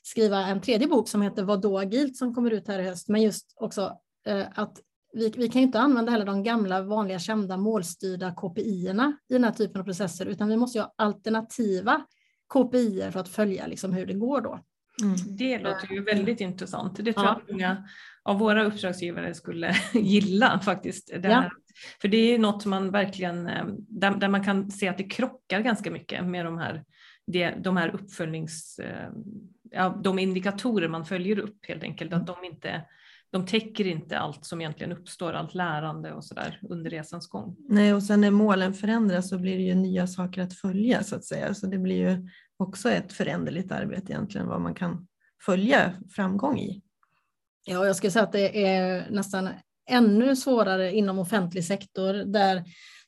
[0.03, 3.09] skriva en tredje bok som heter Vad då agilt som kommer ut här i höst.
[3.09, 3.97] Men just också
[4.53, 4.77] att
[5.13, 9.51] vi, vi kan inte använda heller de gamla vanliga kända målstyrda KPI-erna i den här
[9.51, 12.05] typen av processer utan vi måste ha alternativa
[12.49, 14.59] KPI för att följa liksom hur det går då.
[15.01, 15.15] Mm.
[15.37, 16.95] Det låter ju väldigt intressant.
[16.95, 17.87] Det tror jag att många
[18.23, 21.11] av våra uppdragsgivare skulle gilla faktiskt.
[21.19, 21.49] Det ja.
[22.01, 25.61] För det är något man verkligen, eh, där, där, man kan se att det krockar
[25.61, 26.83] ganska mycket med de här,
[27.61, 29.09] de här uppföljnings, eh,
[29.71, 32.13] ja, de indikatorer man följer upp helt enkelt.
[32.13, 32.81] Att de inte
[33.33, 37.55] de täcker inte allt som egentligen uppstår, allt lärande och sådär under resans gång.
[37.69, 41.15] Nej, och sen när målen förändras så blir det ju nya saker att följa så
[41.15, 41.53] att säga.
[41.53, 45.07] Så det blir ju också ett föränderligt arbete egentligen, vad man kan
[45.45, 46.81] följa framgång i.
[47.65, 49.49] Ja, jag skulle säga att det är nästan
[49.89, 52.63] ännu svårare inom offentlig sektor där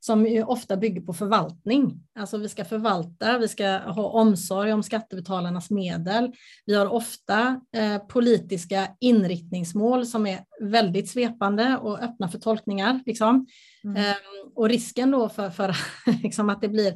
[0.06, 2.00] som ju ofta bygger på förvaltning.
[2.20, 6.32] Alltså vi ska förvalta, vi ska ha omsorg om skattebetalarnas medel.
[6.66, 13.00] Vi har ofta eh, politiska inriktningsmål som är väldigt svepande och öppna för tolkningar.
[13.06, 13.48] Liksom.
[13.84, 13.96] Mm.
[13.98, 14.16] Eh,
[14.56, 15.76] och risken då för, för
[16.24, 16.94] liksom att det blir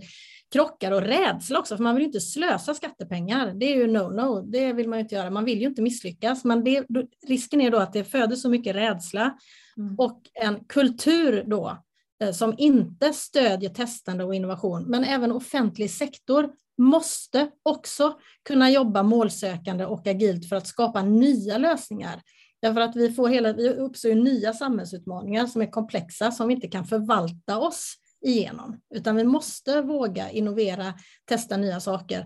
[0.52, 3.54] krockar och rädsla också, för man vill inte slösa skattepengar.
[3.54, 5.30] Det är ju no-no, det vill man inte göra.
[5.30, 6.86] Man vill ju inte misslyckas, men det,
[7.28, 9.38] risken är då att det föder så mycket rädsla
[9.78, 9.96] mm.
[10.00, 11.84] och en kultur då
[12.24, 14.84] Eh, som inte stödjer testande och innovation.
[14.84, 21.58] Men även offentlig sektor måste också kunna jobba målsökande och agilt för att skapa nya
[21.58, 22.22] lösningar.
[22.62, 26.68] Därför att vi, får hela, vi uppstår nya samhällsutmaningar som är komplexa, som vi inte
[26.68, 30.94] kan förvalta oss igenom, utan vi måste våga innovera,
[31.26, 32.26] testa nya saker,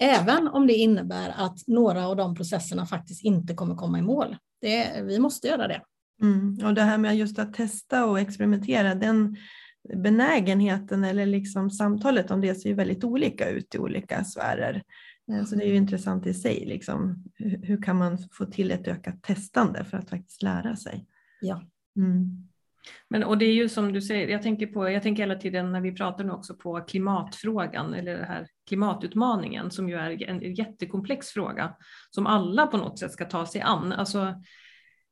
[0.00, 4.36] även om det innebär att några av de processerna faktiskt inte kommer komma i mål.
[4.60, 5.82] Det, vi måste göra det.
[6.22, 6.58] Mm.
[6.64, 9.36] Och det här med just att testa och experimentera, den
[9.94, 14.82] benägenheten eller liksom samtalet om det ser ju väldigt olika ut i olika sfärer.
[15.32, 16.64] Eh, så det är ju intressant i sig.
[16.66, 17.24] Liksom.
[17.62, 21.06] Hur kan man få till ett ökat testande för att faktiskt lära sig?
[21.40, 21.62] Ja.
[21.96, 22.48] Mm.
[23.08, 25.72] Men, och det är ju som du säger, jag tänker, på, jag tänker hela tiden
[25.72, 30.54] när vi pratar nu också på klimatfrågan eller den här klimatutmaningen som ju är en
[30.54, 31.76] jättekomplex fråga
[32.10, 33.92] som alla på något sätt ska ta sig an.
[33.92, 34.34] Alltså,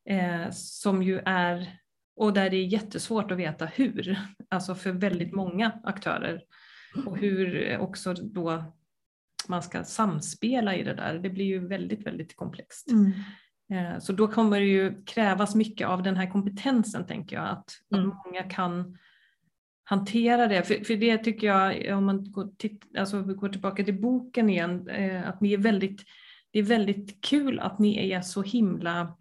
[0.08, 1.78] eh, som ju är,
[2.16, 6.42] och där det är jättesvårt att veta hur, alltså för väldigt många aktörer.
[7.06, 8.64] Och hur också då
[9.48, 11.18] man ska samspela i det där.
[11.18, 12.88] Det blir ju väldigt, väldigt komplext.
[12.90, 13.12] Mm.
[13.72, 17.72] Eh, så då kommer det ju krävas mycket av den här kompetensen tänker jag, att,
[17.94, 18.10] mm.
[18.10, 18.98] att många kan
[19.84, 20.62] hantera det.
[20.62, 24.88] För, för det tycker jag, om man går, titt, alltså, går tillbaka till boken igen,
[24.88, 26.02] eh, att ni är väldigt,
[26.50, 29.16] det är väldigt kul att ni är så himla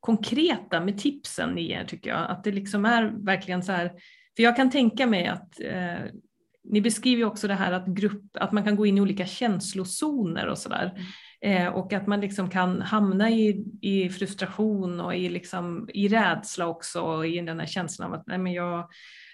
[0.00, 2.30] konkreta med tipsen ni ger tycker jag.
[2.30, 3.92] Att det liksom är verkligen så här,
[4.36, 6.12] för jag kan tänka mig att eh,
[6.64, 10.46] ni beskriver också det här att, grupp, att man kan gå in i olika känslozoner
[10.46, 10.92] och sådär.
[11.42, 11.66] Mm.
[11.66, 16.66] Eh, och att man liksom kan hamna i, i frustration och i, liksom, i rädsla
[16.66, 18.88] också och i den här känslan av att nej, men jag,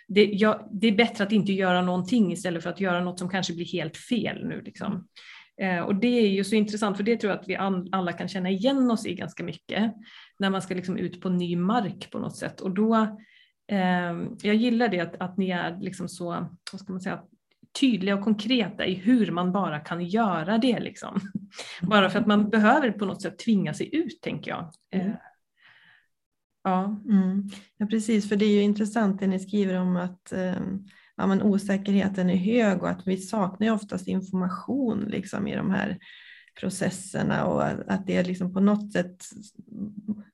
[0.09, 3.29] det, jag, det är bättre att inte göra någonting istället för att göra något som
[3.29, 4.62] kanske blir helt fel nu.
[4.64, 5.09] Liksom.
[5.61, 7.57] Eh, och det är ju så intressant för det tror jag att vi
[7.92, 9.94] alla kan känna igen oss i ganska mycket
[10.38, 12.61] när man ska liksom ut på ny mark på något sätt.
[12.61, 12.94] Och då,
[13.68, 17.22] eh, jag gillar det att, att ni är liksom så, vad ska man säga,
[17.81, 20.81] tydliga och konkreta i hur man bara kan göra det.
[20.81, 21.20] Liksom.
[21.83, 24.72] Bara för att man behöver på något sätt tvinga sig ut, tänker jag.
[24.90, 25.07] Mm.
[25.07, 25.14] Eh,
[26.64, 26.85] ja.
[27.09, 27.49] Mm.
[27.77, 30.61] ja, precis, för det är ju intressant det ni skriver om att eh,
[31.16, 35.70] ja, men osäkerheten är hög och att vi saknar ju oftast information liksom, i de
[35.70, 35.99] här
[36.61, 39.25] processerna och att det liksom på något sätt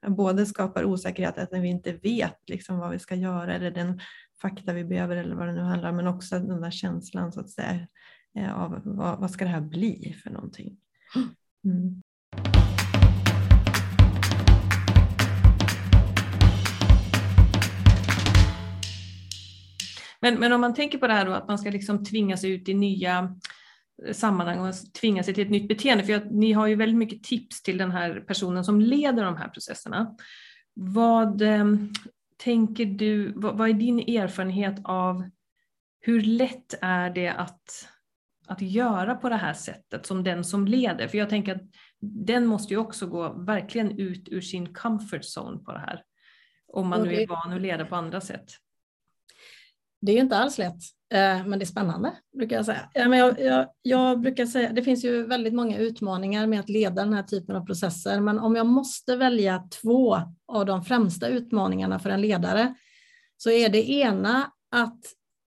[0.06, 4.00] både skapar osäkerhet att vi inte vet liksom vad vi ska göra eller den
[4.42, 7.40] fakta vi behöver eller vad det nu handlar om, men också den där känslan så
[7.40, 7.86] att säga
[8.38, 10.76] eh, av vad, vad ska det här bli för någonting.
[11.64, 12.02] Mm.
[20.20, 22.50] Men, men om man tänker på det här då att man ska liksom tvinga sig
[22.50, 23.36] ut i nya
[24.12, 26.04] sammanhang och tvinga sig till ett nytt beteende.
[26.04, 29.48] För ni har ju väldigt mycket tips till den här personen som leder de här
[29.48, 30.16] processerna.
[30.74, 31.64] Vad, eh,
[32.36, 35.30] tänker du, vad, vad är din erfarenhet av
[36.00, 37.88] hur lätt är det att,
[38.46, 41.08] att göra på det här sättet som den som leder?
[41.08, 41.62] För jag tänker att
[42.00, 46.02] den måste ju också gå verkligen ut ur sin comfort zone på det här.
[46.66, 48.44] Om man nu är van att leda på andra sätt.
[50.00, 50.82] Det är inte alls lätt,
[51.18, 52.88] men det är spännande brukar jag säga.
[52.94, 54.72] Jag, jag, jag, brukar säga.
[54.72, 58.38] Det finns ju väldigt många utmaningar med att leda den här typen av processer, men
[58.38, 62.74] om jag måste välja två av de främsta utmaningarna för en ledare
[63.36, 65.00] så är det ena att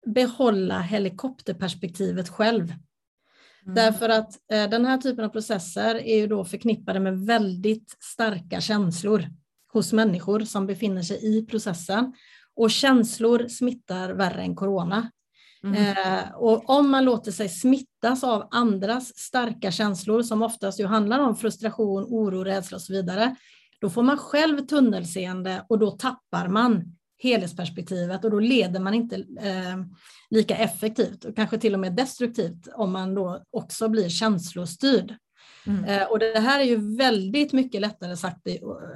[0.05, 2.63] behålla helikopterperspektivet själv.
[2.63, 3.75] Mm.
[3.75, 8.61] Därför att eh, den här typen av processer är ju då förknippade med väldigt starka
[8.61, 9.25] känslor
[9.73, 12.13] hos människor som befinner sig i processen.
[12.55, 15.11] Och känslor smittar värre än corona.
[15.63, 15.75] Mm.
[15.75, 21.19] Eh, och om man låter sig smittas av andras starka känslor, som oftast ju handlar
[21.19, 23.35] om frustration, oro, rädsla och så vidare,
[23.81, 29.15] då får man själv tunnelseende och då tappar man helhetsperspektivet och då leder man inte
[29.15, 29.77] eh,
[30.29, 35.15] lika effektivt och kanske till och med destruktivt om man då också blir känslostyrd.
[35.65, 35.83] Mm.
[35.83, 38.47] Eh, och det här är ju väldigt mycket lättare sagt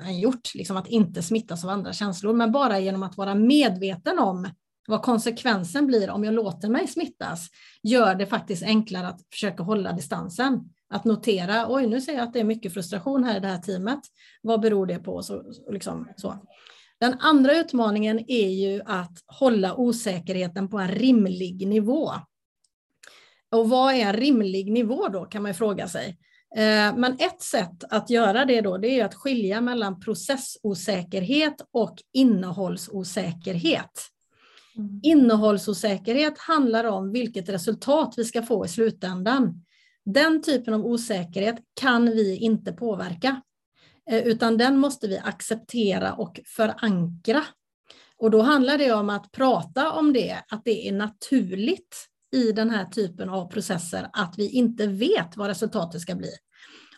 [0.06, 4.20] än gjort, liksom att inte smittas av andra känslor, men bara genom att vara medveten
[4.20, 4.48] om
[4.88, 7.48] vad konsekvensen blir om jag låter mig smittas,
[7.84, 10.60] gör det faktiskt enklare att försöka hålla distansen.
[10.90, 13.58] Att notera, oj nu ser jag att det är mycket frustration här i det här
[13.58, 14.00] teamet.
[14.42, 15.24] Vad beror det på?
[15.24, 16.36] Så, liksom, så.
[17.00, 22.12] Den andra utmaningen är ju att hålla osäkerheten på en rimlig nivå.
[23.52, 26.18] Och vad är en rimlig nivå då kan man ju fråga sig.
[26.56, 31.96] Eh, men ett sätt att göra det då, det är att skilja mellan processosäkerhet och
[32.14, 34.13] innehållsosäkerhet.
[34.76, 35.00] Mm.
[35.04, 39.64] Innehållsosäkerhet handlar om vilket resultat vi ska få i slutändan.
[40.06, 43.42] Den typen av osäkerhet kan vi inte påverka,
[44.10, 47.44] eh, utan den måste vi acceptera och förankra.
[48.18, 52.70] Och då handlar det om att prata om det, att det är naturligt i den
[52.70, 56.32] här typen av processer att vi inte vet vad resultatet ska bli.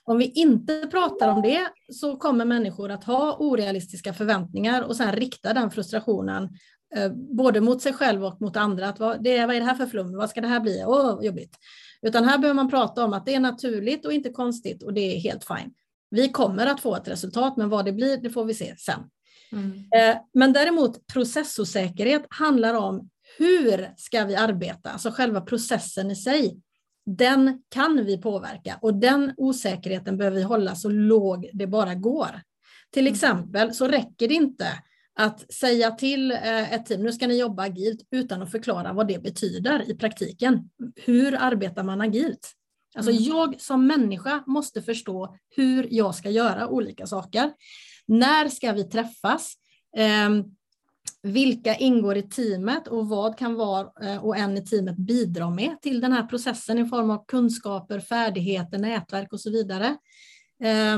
[0.04, 5.12] Om vi inte pratar om det så kommer människor att ha orealistiska förväntningar och sen
[5.12, 6.50] rikta den frustrationen
[7.12, 8.90] både mot sig själv och mot andra.
[8.90, 10.18] Att vad, det, vad är det här för flum?
[10.18, 10.84] Vad ska det här bli?
[10.86, 11.56] Åh, oh, jobbigt.
[12.02, 15.16] Utan här behöver man prata om att det är naturligt och inte konstigt och det
[15.16, 15.74] är helt fine.
[16.10, 19.00] Vi kommer att få ett resultat, men vad det blir, det får vi se sen.
[19.52, 19.72] Mm.
[19.72, 26.60] Eh, men däremot processosäkerhet handlar om hur ska vi arbeta, alltså själva processen i sig.
[27.06, 32.42] Den kan vi påverka och den osäkerheten behöver vi hålla så låg det bara går.
[32.92, 33.14] Till mm.
[33.14, 34.68] exempel så räcker det inte
[35.16, 39.08] att säga till eh, ett team, nu ska ni jobba agilt, utan att förklara vad
[39.08, 40.70] det betyder i praktiken.
[40.96, 42.52] Hur arbetar man agilt?
[42.96, 43.24] Alltså mm.
[43.24, 47.54] jag som människa måste förstå hur jag ska göra olika saker.
[48.06, 49.54] När ska vi träffas?
[49.98, 50.30] Eh,
[51.24, 55.82] vilka ingår i teamet och vad kan var eh, och en i teamet bidra med
[55.82, 59.98] till den här processen i form av kunskaper, färdigheter, nätverk och så vidare.
[60.64, 60.98] Eh,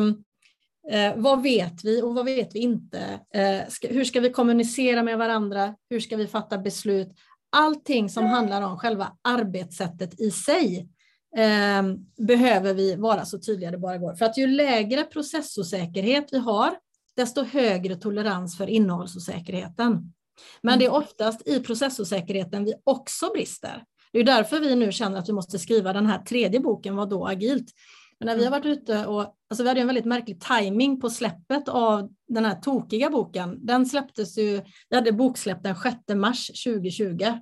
[0.91, 3.19] Eh, vad vet vi och vad vet vi inte?
[3.33, 5.75] Eh, ska, hur ska vi kommunicera med varandra?
[5.89, 7.07] Hur ska vi fatta beslut?
[7.49, 10.89] Allting som handlar om själva arbetssättet i sig
[11.37, 11.83] eh,
[12.27, 14.15] behöver vi vara så tydliga det bara går.
[14.15, 16.77] För att ju lägre processosäkerhet vi har,
[17.15, 20.13] desto högre tolerans för innehållsosäkerheten.
[20.61, 23.83] Men det är oftast i processosäkerheten vi också brister.
[24.11, 27.09] Det är därför vi nu känner att vi måste skriva den här tredje boken, Vad
[27.09, 27.71] då agilt?
[28.19, 28.61] Men när vi har mm.
[28.61, 32.55] varit ute och, alltså vi hade en väldigt märklig timing på släppet av den här
[32.55, 33.65] tokiga boken.
[33.65, 37.33] Den släpptes ju, vi hade boksläpp den 6 mars 2020.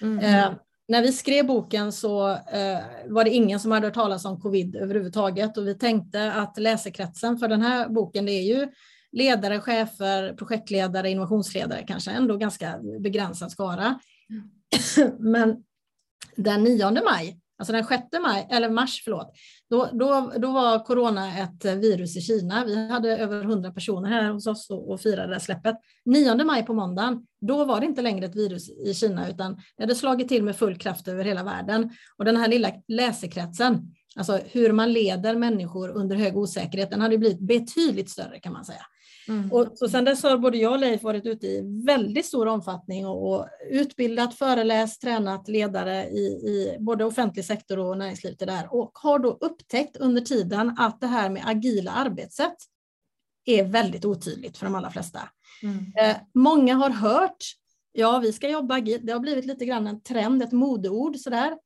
[0.00, 0.18] Mm.
[0.18, 0.54] Eh,
[0.88, 4.76] när vi skrev boken så eh, var det ingen som hade hört talas om covid
[4.76, 8.68] överhuvudtaget och vi tänkte att läsekretsen för den här boken det är ju
[9.12, 14.00] ledare, chefer, projektledare, innovationsledare kanske ändå ganska begränsad skara.
[14.30, 15.18] Mm.
[15.32, 15.64] Men
[16.36, 19.32] den 9 maj Alltså den 6 maj, eller mars, förlåt,
[19.70, 22.64] då, då, då var corona ett eh, virus i Kina.
[22.64, 25.76] Vi hade över 100 personer här hos oss och, och firade släppet.
[26.04, 29.82] 9 maj på måndagen, då var det inte längre ett virus i Kina, utan det
[29.82, 31.90] hade slagit till med full kraft över hela världen.
[32.18, 37.18] Och den här lilla läsekretsen, alltså hur man leder människor under hög osäkerhet, den hade
[37.18, 38.86] blivit betydligt större kan man säga.
[39.28, 39.52] Mm.
[39.52, 43.06] Och så sen dess har både jag och Leif varit ute i väldigt stor omfattning
[43.06, 48.90] och, och utbildat, föreläst, tränat ledare i, i, både offentlig sektor och näringslivet där och
[48.94, 52.56] har då upptäckt under tiden att det här med agila arbetssätt
[53.44, 55.20] är väldigt otydligt för de allra flesta.
[55.62, 55.92] Mm.
[56.00, 57.44] Eh, många har hört,
[57.92, 61.58] ja vi ska jobba agilt, det har blivit lite grann en trend, ett modeord sådär.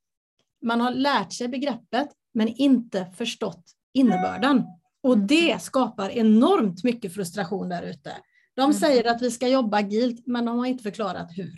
[0.62, 4.64] Man har lärt sig begreppet men inte förstått innebörden.
[5.02, 5.26] Och mm.
[5.26, 8.12] det skapar enormt mycket frustration där ute.
[8.54, 8.74] De mm.
[8.74, 11.54] säger att vi ska jobba agilt, men de har inte förklarat hur.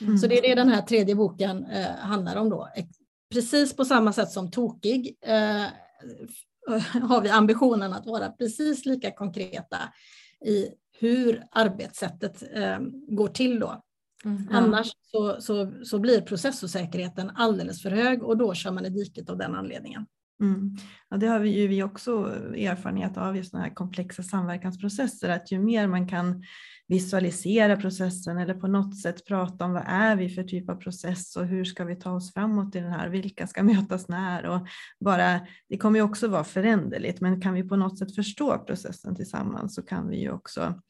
[0.00, 0.18] Mm.
[0.18, 2.68] Så det är det den här tredje boken eh, handlar om då.
[3.32, 5.66] Precis på samma sätt som Tokig eh,
[7.02, 9.78] har vi ambitionen att vara precis lika konkreta
[10.44, 10.68] i
[10.98, 13.82] hur arbetssättet eh, går till då.
[14.24, 14.48] Mm.
[14.50, 19.30] Annars så, så, så blir processosäkerheten alldeles för hög och då kör man i diket
[19.30, 20.06] av den anledningen.
[20.42, 20.76] Mm.
[21.10, 22.10] Ja, det har vi ju vi också
[22.56, 26.44] erfarenhet av i sådana här komplexa samverkansprocesser, att ju mer man kan
[26.88, 31.36] visualisera processen eller på något sätt prata om vad är vi för typ av process
[31.36, 34.66] och hur ska vi ta oss framåt i den här, vilka ska mötas när och
[35.00, 39.16] bara, det kommer ju också vara föränderligt, men kan vi på något sätt förstå processen
[39.16, 40.80] tillsammans så kan vi ju också,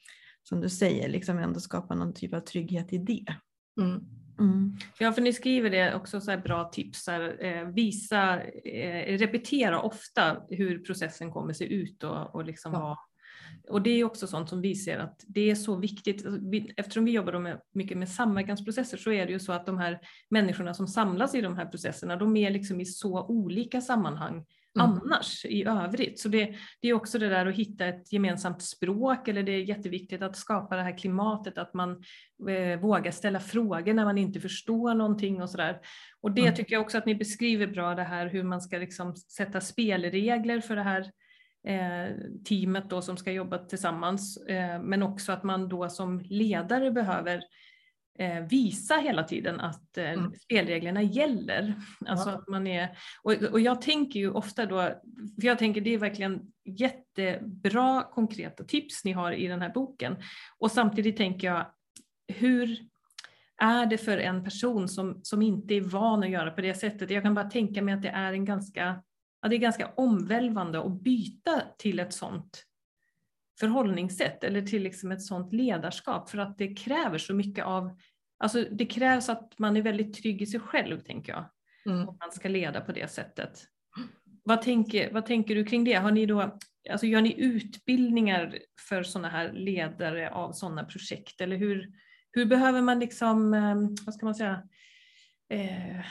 [0.43, 3.37] som du säger, liksom ändå skapa någon typ av trygghet i det.
[3.81, 4.22] Mm.
[4.43, 4.77] Mm.
[4.99, 7.07] Ja, för ni skriver det också så bra tips.
[7.07, 12.81] Här, eh, visa, eh, repetera ofta hur processen kommer se ut och, och liksom ja.
[12.81, 12.97] vad,
[13.75, 16.27] och det är också sånt som vi ser att det är så viktigt.
[16.27, 16.41] Alltså,
[16.77, 20.01] eftersom vi jobbar med, mycket med samverkansprocesser så är det ju så att de här
[20.29, 24.45] människorna som samlas i de här processerna, de är liksom i så olika sammanhang Mm.
[24.81, 26.21] Annars i övrigt.
[26.21, 29.63] Så det, det, är också det där att hitta ett gemensamt språk eller det är
[29.63, 31.91] jätteviktigt att skapa det här klimatet att man
[32.49, 35.81] eh, vågar ställa frågor när man inte förstår någonting och sådär.
[36.21, 36.55] Och det mm.
[36.55, 40.61] tycker jag också att ni beskriver bra det här hur man ska liksom sätta spelregler
[40.61, 41.11] för det här
[41.67, 42.17] eh,
[42.49, 44.37] teamet då som ska jobba tillsammans.
[44.37, 47.43] Eh, men också att man då som ledare behöver eh,
[48.49, 50.35] visa hela tiden att eh, mm.
[50.35, 51.75] spelreglerna gäller.
[52.07, 52.37] Alltså ja.
[52.37, 54.81] att man är, och, och jag tänker ju ofta då,
[55.41, 60.17] för jag tänker det är verkligen jättebra konkreta tips ni har i den här boken.
[60.59, 61.67] Och samtidigt tänker jag,
[62.29, 62.79] hur
[63.57, 67.11] är det för en person som, som inte är van att göra på det sättet?
[67.11, 69.03] Jag kan bara tänka mig att det är en ganska,
[69.43, 72.65] ja, det är ganska omvälvande att byta till ett sånt
[73.63, 77.99] förhållningssätt eller till liksom ett sådant ledarskap för att det kräver så mycket av,
[78.39, 81.51] alltså det krävs att man är väldigt trygg i sig själv tänker jag.
[81.87, 82.09] mm.
[82.09, 83.65] om man ska leda på det sättet.
[84.45, 85.95] Vad tänker, vad tänker du kring det?
[85.95, 86.59] Har ni då,
[86.91, 88.59] alltså gör ni utbildningar
[88.89, 91.93] för sådana här ledare av sådana projekt eller hur,
[92.31, 94.63] hur behöver man liksom, eh, vad ska man säga,
[95.49, 96.05] eh,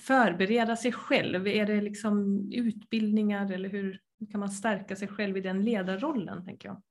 [0.00, 1.46] förbereda sig själv?
[1.46, 6.44] Är det liksom utbildningar eller hur kan man stärka sig själv i den ledarrollen?
[6.44, 6.82] tänker jag?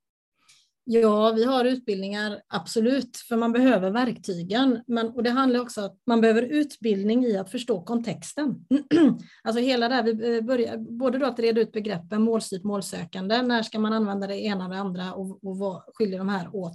[0.89, 4.83] Ja, vi har utbildningar, absolut, för man behöver verktygen.
[4.87, 8.65] Men, och det handlar också om att man behöver utbildning i att förstå kontexten.
[9.43, 13.63] alltså hela det här, vi börjar, både då att reda ut begreppen målstyrt målsökande, när
[13.63, 16.73] ska man använda det ena och det andra och, och vad skiljer de här åt?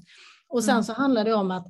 [0.48, 0.84] Och sen mm.
[0.84, 1.66] så handlar det om att,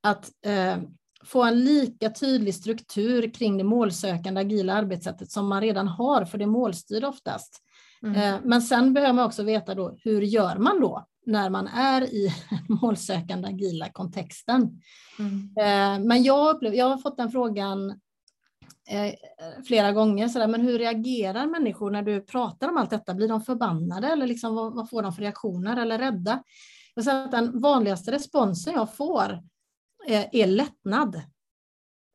[0.00, 0.76] att eh,
[1.24, 6.38] få en lika tydlig struktur kring det målsökande agila arbetssättet som man redan har, för
[6.38, 7.62] det är målstyrd oftast.
[8.02, 8.14] Mm.
[8.14, 12.02] Eh, men sen behöver man också veta då, hur gör man då när man är
[12.02, 12.32] i
[12.82, 14.80] målsökande agila kontexten?
[15.18, 15.54] Mm.
[15.60, 17.90] Eh, men jag, upplever, jag har fått den frågan
[18.88, 19.14] eh,
[19.66, 23.14] flera gånger, så där, men hur reagerar människor när du pratar om allt detta?
[23.14, 26.42] Blir de förbannade eller liksom, vad, vad får de för reaktioner eller rädda?
[27.04, 29.42] Säger att den vanligaste responsen jag får
[30.06, 31.22] är lättnad.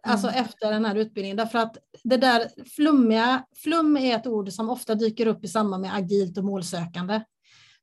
[0.07, 0.43] Alltså mm.
[0.43, 1.37] efter den här utbildningen.
[1.37, 5.81] Därför att det där flummiga, flum är ett ord som ofta dyker upp i samband
[5.81, 7.21] med agilt och målsökande.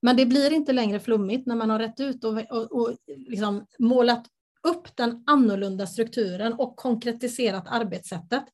[0.03, 3.67] Men det blir inte längre flummigt när man har rätt ut och, och, och liksom
[3.79, 4.27] målat
[4.63, 8.45] upp den annorlunda strukturen och konkretiserat arbetssättet.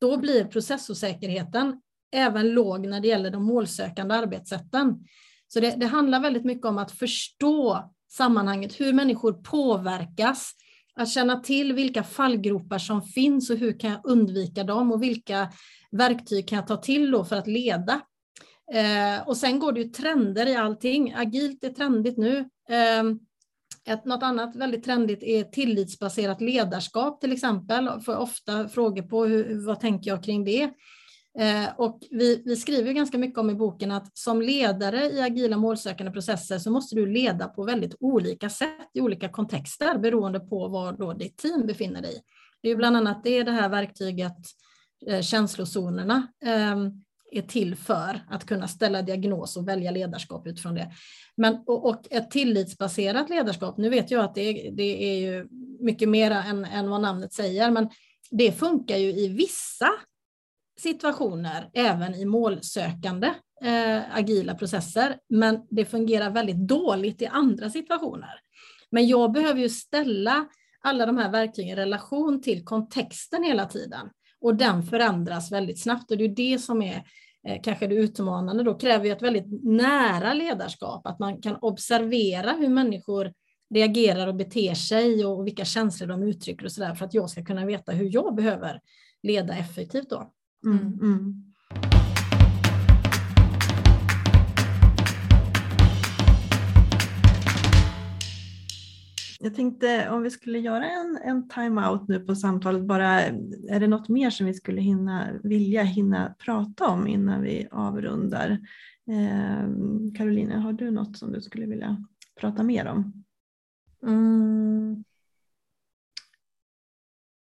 [0.00, 1.80] Då blir processosäkerheten
[2.12, 5.04] även låg när det gäller de målsökande arbetssätten.
[5.48, 10.52] Så det, det handlar väldigt mycket om att förstå sammanhanget, hur människor påverkas,
[11.02, 15.52] att känna till vilka fallgropar som finns och hur kan jag undvika dem och vilka
[15.90, 18.00] verktyg kan jag ta till då för att leda.
[18.72, 21.14] Eh, och sen går det ju trender i allting.
[21.16, 22.38] Agilt är trendigt nu.
[22.68, 23.04] Eh,
[23.94, 27.84] ett, något annat väldigt trendigt är tillitsbaserat ledarskap till exempel.
[27.84, 30.70] Jag får ofta frågor på hur, vad tänker jag kring det.
[31.40, 35.56] Eh, och vi, vi, skriver ganska mycket om i boken att som ledare i agila
[35.56, 40.68] målsökande processer så måste du leda på väldigt olika sätt i olika kontexter beroende på
[40.68, 42.22] var då ditt team befinner dig.
[42.62, 44.36] Det är bland annat det, det här verktyget
[45.06, 46.90] eh, känslozonerna ehm,
[47.32, 50.90] är till för att kunna ställa diagnos och välja ledarskap utifrån det.
[51.36, 55.48] Men, och, och ett tillitsbaserat ledarskap, nu vet jag att det, det är ju
[55.80, 57.88] mycket mer än, än vad namnet säger, men
[58.30, 59.90] det funkar ju i vissa
[60.80, 63.26] situationer, även i målsökande
[63.64, 68.40] eh, agila processer, men det fungerar väldigt dåligt i andra situationer.
[68.90, 70.46] Men jag behöver ju ställa
[70.82, 74.10] alla de här verktygen i relation till kontexten hela tiden
[74.40, 77.04] och den förändras väldigt snabbt och det är det som är
[77.48, 82.52] eh, kanske det utmanande då, kräver ju ett väldigt nära ledarskap, att man kan observera
[82.52, 83.32] hur människor
[83.74, 87.30] reagerar och beter sig och vilka känslor de uttrycker och så där för att jag
[87.30, 88.80] ska kunna veta hur jag behöver
[89.22, 90.32] leda effektivt då.
[90.64, 90.98] Mm, mm.
[91.02, 91.44] mm.
[99.42, 103.20] Jag tänkte om vi skulle göra en, en time-out nu på samtalet, bara,
[103.68, 108.50] är det något mer som vi skulle hinna, vilja hinna prata om innan vi avrundar?
[109.10, 109.68] Eh,
[110.16, 112.04] Caroline, har du något som du skulle vilja
[112.40, 113.24] prata mer om?
[114.02, 115.04] Mm.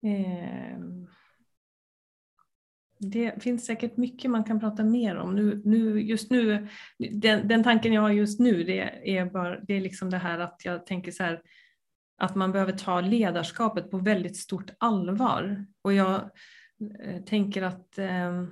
[0.04, 0.99] Eh
[3.00, 5.36] det finns säkert mycket man kan prata mer om.
[5.36, 6.68] Nu, nu, just nu,
[7.12, 10.40] den, den tanken jag har just nu det är, bara, det är liksom det här
[10.40, 11.42] att jag tänker så här
[12.18, 15.66] att man behöver ta ledarskapet på väldigt stort allvar.
[15.82, 16.16] Och jag
[17.04, 18.44] eh, tänker att eh,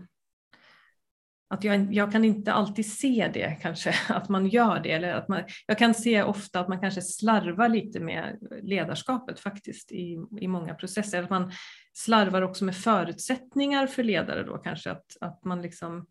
[1.50, 4.91] att jag, jag, kan inte alltid se det kanske, att man gör det.
[4.91, 9.91] Eller att man, jag kan se ofta att man kanske slarvar lite med ledarskapet faktiskt
[9.91, 11.24] i, i många processer.
[11.24, 11.52] Att man
[11.93, 16.08] slarvar också med förutsättningar för ledare då kanske, att, att man liksom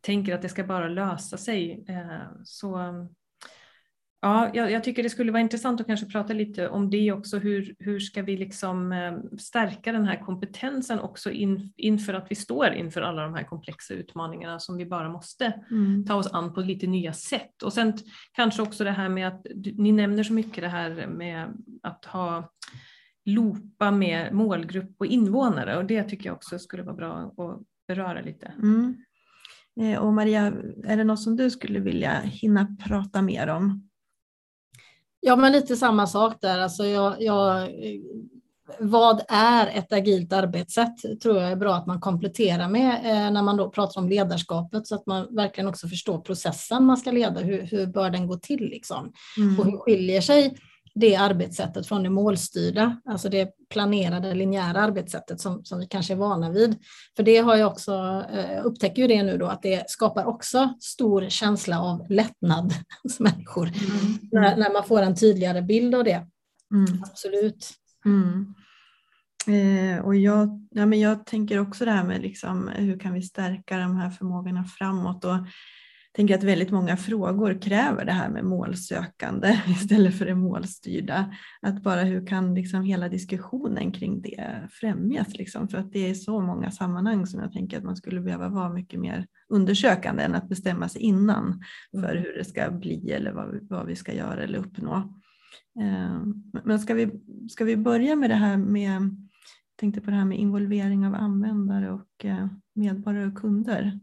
[0.00, 1.84] tänker att det ska bara lösa sig.
[1.88, 2.78] Eh, så
[4.20, 7.38] Ja, jag, jag, tycker det skulle vara intressant att kanske prata lite om det också.
[7.38, 12.34] Hur, hur ska vi liksom eh, stärka den här kompetensen också in, inför att vi
[12.34, 16.06] står inför alla de här komplexa utmaningarna som vi bara måste mm.
[16.06, 17.62] ta oss an på lite nya sätt.
[17.62, 17.92] Och sen
[18.32, 19.46] kanske också det här med att
[19.76, 21.48] ni nämner så mycket det här med
[21.82, 22.52] att ha
[23.24, 28.20] loopa med målgrupp och invånare och det tycker jag också skulle vara bra att beröra
[28.20, 28.52] lite.
[28.62, 28.96] Mm.
[29.80, 30.52] Eh, och Maria,
[30.84, 33.87] är det något som du skulle vilja hinna prata mer om?
[35.20, 36.58] Ja, men lite samma sak där.
[36.58, 37.68] Alltså jag, jag,
[38.78, 41.20] vad är ett agilt arbetssätt?
[41.22, 44.86] tror jag är bra att man kompletterar med eh, när man då pratar om ledarskapet
[44.86, 47.40] så att man verkligen också förstår processen man ska leda.
[47.40, 48.60] Hur, hur bör den gå till?
[48.60, 49.12] Liksom?
[49.36, 49.58] Mm.
[49.58, 50.56] Och hur skiljer sig
[50.98, 56.16] det arbetssättet från det målstyrda, alltså det planerade linjära arbetssättet som, som vi kanske är
[56.16, 56.76] vana vid.
[57.16, 60.74] För det har jag också, eh, upptäcker ju det nu då, att det skapar också
[60.80, 62.72] stor känsla av lättnad
[63.02, 63.66] hos människor.
[63.66, 64.18] Mm.
[64.32, 66.26] När, när, man får en tydligare bild av det.
[66.74, 67.02] Mm.
[67.02, 67.70] Absolut.
[68.04, 68.54] Mm.
[69.46, 73.22] Eh, och jag, ja, men jag tänker också det här med liksom, hur kan vi
[73.22, 75.24] stärka de här förmågorna framåt.
[75.24, 75.36] Och
[76.18, 81.34] tänker att väldigt många frågor kräver det här med målsökande istället för det målstyrda.
[81.62, 85.34] Att bara hur kan liksom hela diskussionen kring det främjas?
[85.34, 85.68] Liksom?
[85.68, 88.68] För att det är så många sammanhang som jag tänker att man skulle behöva vara
[88.68, 92.22] mycket mer undersökande än att bestämma sig innan för mm.
[92.22, 94.94] hur det ska bli eller vad vi, vad vi ska göra eller uppnå.
[95.80, 96.22] Eh,
[96.64, 97.10] men ska vi,
[97.50, 99.16] ska vi börja med det här med,
[99.76, 104.00] tänkte på det här med involvering av användare och eh, medborgare och kunder.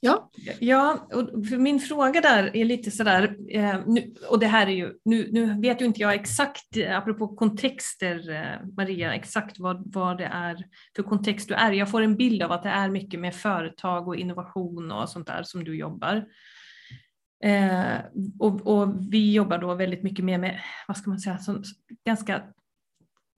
[0.00, 0.30] Ja.
[0.60, 4.70] ja, och för min fråga där är lite sådär, eh, nu, och det här är
[4.70, 9.94] ju, nu, nu vet ju inte jag exakt, eh, apropå kontexter eh, Maria, exakt vad,
[9.94, 10.64] vad det är
[10.96, 11.72] för kontext du är.
[11.72, 15.26] Jag får en bild av att det är mycket med företag och innovation och sånt
[15.26, 16.24] där som du jobbar.
[17.44, 17.96] Eh,
[18.38, 21.62] och, och, vi jobbar då väldigt mycket mer med, vad ska man säga, som,
[22.06, 22.42] ganska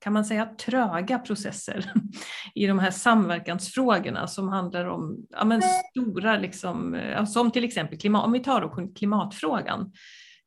[0.01, 1.93] kan man säga, tröga processer
[2.55, 7.99] i de här samverkansfrågorna som handlar om ja, men stora, liksom, eh, som till exempel
[7.99, 9.93] klimat, om vi tar då klimatfrågan.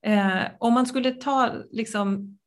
[0.06, 2.38] Eh, om man skulle ta liksom,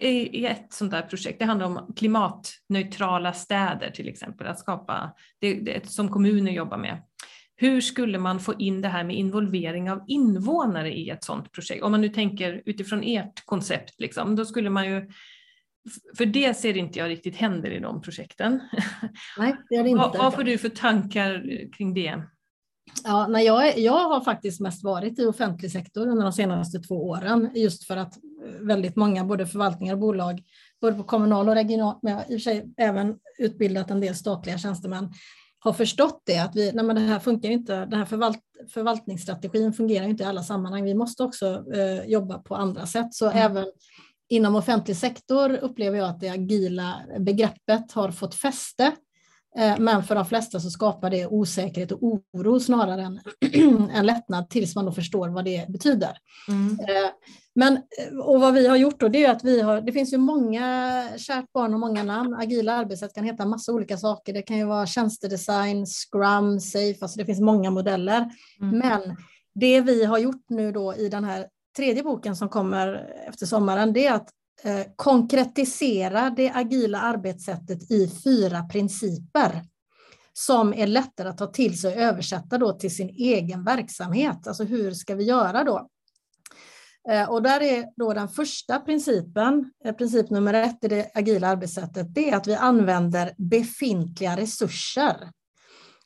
[0.00, 5.54] i ett sånt där projekt, det handlar om klimatneutrala städer till exempel, att skapa, det,
[5.54, 7.02] det, som kommuner jobbar med.
[7.56, 11.82] Hur skulle man få in det här med involvering av invånare i ett sådant projekt?
[11.82, 15.10] Om man nu tänker utifrån ert koncept, liksom, då skulle man ju
[16.18, 18.60] för det ser inte jag riktigt händer i de projekten.
[19.38, 20.00] Nej, det gör det inte.
[20.00, 21.42] Vad, vad får du för tankar
[21.76, 22.22] kring det?
[23.04, 27.08] Ja, nej, jag, jag har faktiskt mest varit i offentlig sektor under de senaste två
[27.08, 30.42] åren, just för att eh, väldigt många, både förvaltningar och bolag,
[30.80, 34.58] både på kommunal och regional, men i och för sig även utbildat en del statliga
[34.58, 35.12] tjänstemän,
[35.58, 38.38] har förstått det, att vi, nej men det här funkar inte, den här förvalt,
[38.74, 43.14] förvaltningsstrategin fungerar inte i alla sammanhang, vi måste också eh, jobba på andra sätt.
[43.14, 43.38] Så mm.
[43.38, 43.66] även
[44.30, 48.92] inom offentlig sektor upplever jag att det agila begreppet har fått fäste.
[49.56, 52.02] Eh, men för de flesta så skapar det osäkerhet och
[52.32, 53.20] oro snarare än
[53.90, 56.18] en lättnad tills man då förstår vad det betyder.
[56.48, 56.78] Mm.
[56.80, 57.10] Eh,
[57.54, 57.78] men,
[58.24, 61.08] och vad vi har gjort då, det är att vi har, det finns ju många,
[61.16, 62.34] kärt barn och många namn.
[62.34, 64.32] Agila arbetssätt kan heta massa olika saker.
[64.32, 68.30] Det kan ju vara tjänstedesign, scrum, safe, alltså det finns många modeller.
[68.60, 68.78] Mm.
[68.78, 69.16] Men
[69.54, 71.46] det vi har gjort nu då i den här
[71.76, 74.30] tredje boken som kommer efter sommaren, det är att
[74.62, 79.62] eh, konkretisera det agila arbetssättet i fyra principer
[80.32, 84.46] som är lättare att ta till sig och översätta då till sin egen verksamhet.
[84.46, 85.88] Alltså hur ska vi göra då?
[87.10, 91.48] Eh, och där är då den första principen, eh, princip nummer ett i det agila
[91.48, 95.30] arbetssättet, det är att vi använder befintliga resurser.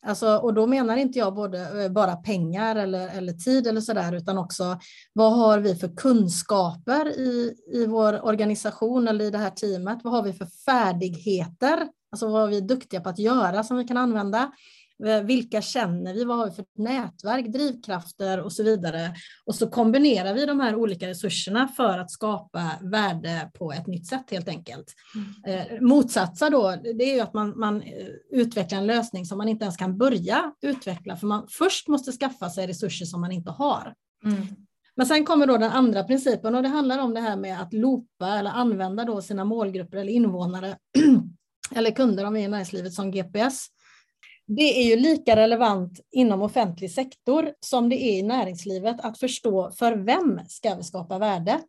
[0.07, 4.13] Alltså, och då menar inte jag både, eh, bara pengar eller, eller tid eller sådär,
[4.13, 4.79] utan också
[5.13, 9.99] vad har vi för kunskaper i, i vår organisation eller i det här teamet?
[10.05, 11.89] Vad har vi för färdigheter?
[12.13, 14.53] Alltså vad är vi duktiga på att göra som vi kan använda?
[15.07, 16.25] Eh, vilka känner vi?
[16.25, 19.15] Vad har vi för nätverk, drivkrafter och så vidare?
[19.45, 24.07] Och så kombinerar vi de här olika resurserna för att skapa värde på ett nytt
[24.07, 24.95] sätt helt enkelt.
[25.15, 25.61] Mm.
[25.61, 29.49] Eh, motsatsa då, det är ju att man, man eh, utvecklar en lösning som man
[29.49, 33.51] inte ens kan börja utveckla, för man först måste skaffa sig resurser som man inte
[33.51, 33.95] har.
[34.25, 34.47] Mm.
[34.97, 37.73] Men sen kommer då den andra principen och det handlar om det här med att
[37.73, 40.77] loopa eller använda då sina målgrupper eller invånare
[41.75, 43.67] eller kunder om vi är i näringslivet som GPS
[44.47, 49.71] det är ju lika relevant inom offentlig sektor som det är i näringslivet att förstå
[49.71, 51.61] för vem ska vi skapa värde.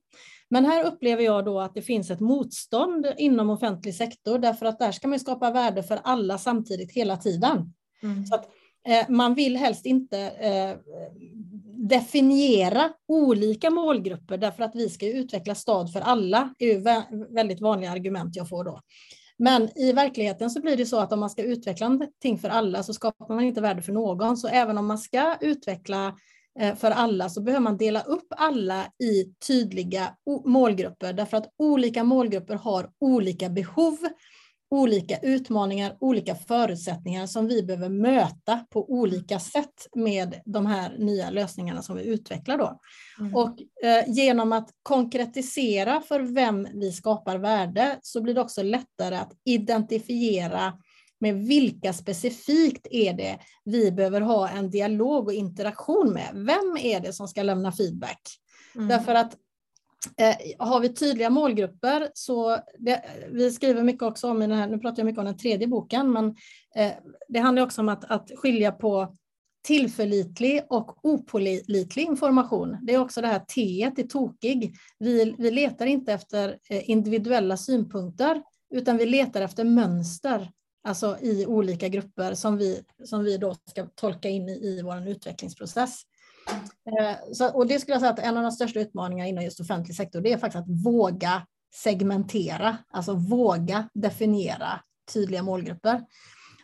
[0.49, 4.80] Men här upplever jag då att det finns ett motstånd inom offentlig sektor därför att
[4.80, 7.73] där ska man skapa värde för alla samtidigt hela tiden.
[8.03, 8.26] Mm.
[8.26, 8.45] Så att,
[8.88, 10.78] eh, man vill helst inte eh,
[11.78, 16.53] definiera olika målgrupper därför att vi ska utveckla stad för alla.
[16.59, 18.82] Det är väldigt vanliga argument jag får då.
[19.38, 22.84] Men i verkligheten så blir det så att om man ska utveckla någonting för alla
[22.84, 24.38] så skapar man inte värde för någon.
[24.38, 26.16] Så även om man ska utveckla
[26.60, 30.16] eh, för alla så behöver man dela upp alla i tydliga
[30.46, 33.98] målgrupper därför att olika målgrupper har olika behov
[34.72, 41.30] olika utmaningar, olika förutsättningar som vi behöver möta på olika sätt med de här nya
[41.30, 42.57] lösningarna som vi utvecklar.
[42.57, 42.80] Då.
[43.20, 43.36] Mm.
[43.36, 49.16] Och eh, genom att konkretisera för vem vi skapar värde så blir det också lättare
[49.16, 50.74] att identifiera
[51.20, 56.30] med vilka specifikt är det vi behöver ha en dialog och interaktion med.
[56.34, 58.22] Vem är det som ska lämna feedback?
[58.76, 58.88] Mm.
[58.88, 59.38] Därför att
[60.18, 64.68] Eh, har vi tydliga målgrupper så, det, vi skriver mycket också om i den här,
[64.68, 66.36] nu pratar jag mycket om den tredje boken, men
[66.76, 66.91] eh,
[67.28, 69.16] det handlar också om att, att skilja på
[69.66, 72.78] tillförlitlig och opålitlig information.
[72.82, 74.76] Det är också det här T är tokig.
[75.00, 78.41] Vi, vi letar inte efter eh, individuella synpunkter,
[78.74, 80.52] utan vi letar efter mönster,
[80.84, 85.08] alltså i olika grupper som vi, som vi då ska tolka in i, i vår
[85.08, 86.02] utvecklingsprocess.
[86.50, 89.60] Eh, så, och det skulle jag säga att en av de största utmaningarna inom just
[89.60, 94.80] offentlig sektor, det är faktiskt att våga segmentera, alltså våga definiera
[95.14, 96.02] tydliga målgrupper.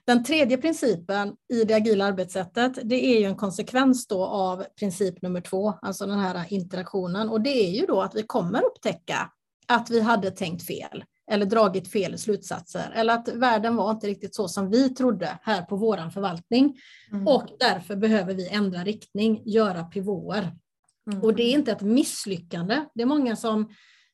[0.06, 5.22] Den tredje principen i det agila arbetssättet, det är ju en konsekvens då av princip
[5.22, 7.30] nummer två, alltså den här interaktionen.
[7.30, 9.32] Och det är ju då att vi kommer upptäcka
[9.68, 14.36] att vi hade tänkt fel eller dragit fel slutsatser eller att världen var inte riktigt
[14.36, 16.78] så som vi trodde här på våran förvaltning.
[17.12, 17.28] Mm.
[17.28, 20.56] Och därför behöver vi ändra riktning, göra pivoter.
[21.12, 21.24] Mm.
[21.24, 22.86] Och det är inte ett misslyckande.
[22.94, 23.70] Det är många som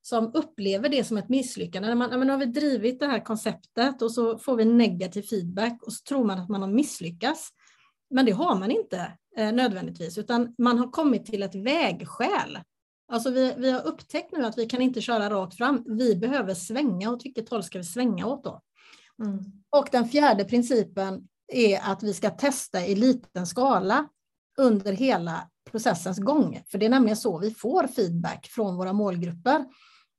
[0.08, 1.88] som upplever det som ett misslyckande.
[1.88, 5.22] När man, men nu har vi drivit det här konceptet och så får vi negativ
[5.22, 7.50] feedback och så tror man att man har misslyckats.
[8.10, 12.60] Men det har man inte eh, nödvändigtvis, utan man har kommit till ett vägskäl.
[13.12, 15.84] Alltså vi, vi har upptäckt nu att vi kan inte köra rakt fram.
[15.86, 17.12] Vi behöver svänga.
[17.12, 18.62] Åt vilket håll ska vi svänga åt då?
[19.24, 19.40] Mm.
[19.70, 24.08] Och den fjärde principen är att vi ska testa i liten skala
[24.58, 26.62] under hela processens gång.
[26.72, 29.66] För det är nämligen så vi får feedback från våra målgrupper.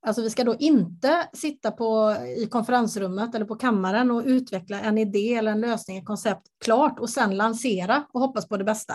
[0.07, 4.99] Alltså vi ska då inte sitta på, i konferensrummet eller på kammaren och utveckla en
[4.99, 8.95] idé eller en lösning, ett koncept klart och sen lansera och hoppas på det bästa.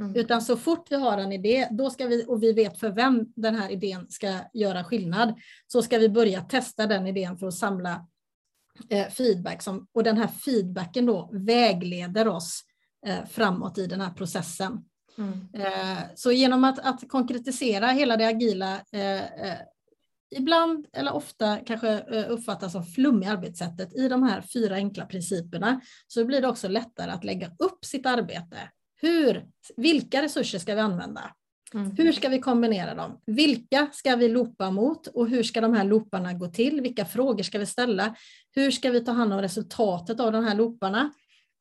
[0.00, 0.16] Mm.
[0.16, 3.26] Utan så fort vi har en idé, då ska vi, och vi vet för vem
[3.36, 5.34] den här idén ska göra skillnad,
[5.66, 8.06] så ska vi börja testa den idén för att samla
[8.88, 9.62] eh, feedback.
[9.62, 12.62] Som, och den här feedbacken då vägleder oss
[13.06, 14.84] eh, framåt i den här processen.
[15.18, 15.48] Mm.
[15.54, 19.58] Eh, så genom att, att konkretisera hela det agila eh, eh,
[20.36, 26.24] ibland eller ofta kanske uppfattas som flummiga arbetssättet i de här fyra enkla principerna så
[26.24, 28.56] blir det också lättare att lägga upp sitt arbete.
[29.00, 29.46] Hur,
[29.76, 31.34] vilka resurser ska vi använda?
[31.74, 31.96] Mm.
[31.96, 33.20] Hur ska vi kombinera dem?
[33.26, 36.80] Vilka ska vi loopa mot och hur ska de här looparna gå till?
[36.80, 38.14] Vilka frågor ska vi ställa?
[38.54, 41.12] Hur ska vi ta hand om resultatet av de här looparna?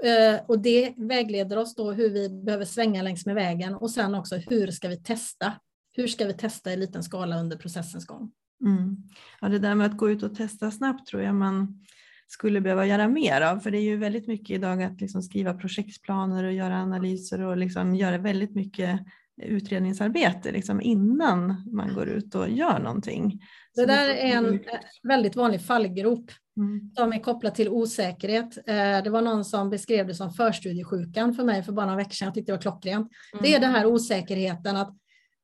[0.03, 4.15] Eh, och det vägleder oss då hur vi behöver svänga längs med vägen och sen
[4.15, 5.53] också hur ska vi testa?
[5.91, 8.31] Hur ska vi testa i liten skala under processens gång?
[8.65, 8.97] Mm.
[9.41, 11.85] Ja, det där med att gå ut och testa snabbt tror jag man
[12.31, 15.53] skulle behöva göra mer av, för det är ju väldigt mycket idag att liksom skriva
[15.53, 18.99] projektplaner och göra analyser och liksom göra väldigt mycket
[19.41, 23.41] utredningsarbete liksom innan man går ut och gör någonting.
[23.75, 24.59] Det där är en
[25.03, 26.91] väldigt vanlig fallgrop mm.
[26.95, 28.57] som är kopplad till osäkerhet.
[28.57, 32.11] Eh, det var någon som beskrev det som förstudiesjukan för mig för bara några veckor
[32.11, 32.25] sedan.
[32.25, 33.11] Jag tyckte det var klockrent.
[33.33, 33.43] Mm.
[33.43, 34.95] Det är den här osäkerheten att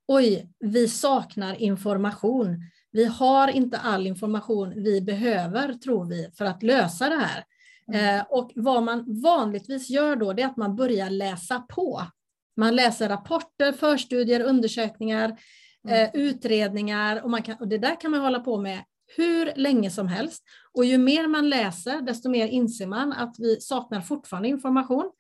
[0.07, 2.61] oj, vi saknar information.
[2.95, 7.43] Vi har inte all information vi behöver, tror vi, för att lösa det här.
[7.87, 8.19] Mm.
[8.19, 12.01] Eh, och vad man vanligtvis gör då, det är att man börjar läsa på.
[12.57, 15.39] Man läser rapporter, förstudier, undersökningar,
[15.87, 16.03] mm.
[16.03, 18.79] eh, utredningar och, man kan, och det där kan man hålla på med
[19.17, 20.43] hur länge som helst.
[20.73, 25.11] Och ju mer man läser, desto mer inser man att vi saknar fortfarande information.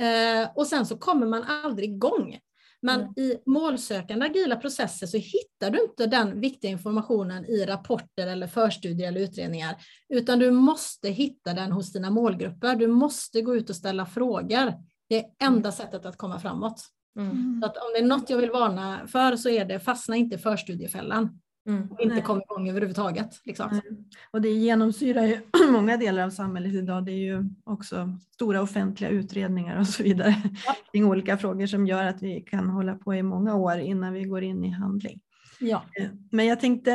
[0.00, 2.38] Eh, och sen så kommer man aldrig igång.
[2.82, 3.12] Men mm.
[3.16, 9.08] i målsökande agila processer så hittar du inte den viktiga informationen i rapporter eller förstudier
[9.08, 9.76] eller utredningar,
[10.08, 12.76] utan du måste hitta den hos dina målgrupper.
[12.76, 14.72] Du måste gå ut och ställa frågor.
[15.08, 15.72] Det är enda mm.
[15.72, 16.82] sättet att komma framåt.
[17.18, 17.60] Mm.
[17.60, 20.36] Så att om det är något jag vill varna för så är det fastna inte
[20.36, 21.41] i förstudiefällan.
[21.66, 21.90] Mm.
[21.90, 23.40] Och inte komma igång överhuvudtaget.
[23.44, 23.70] Liksom.
[23.70, 24.04] Mm.
[24.30, 25.40] Och det genomsyrar ju
[25.72, 27.04] många delar av samhället idag.
[27.04, 30.34] Det är ju också stora offentliga utredningar och så vidare
[30.66, 30.76] ja.
[30.92, 34.24] kring olika frågor som gör att vi kan hålla på i många år innan vi
[34.24, 35.20] går in i handling.
[35.62, 35.84] Ja.
[35.96, 36.92] Eh, men jag tänkte,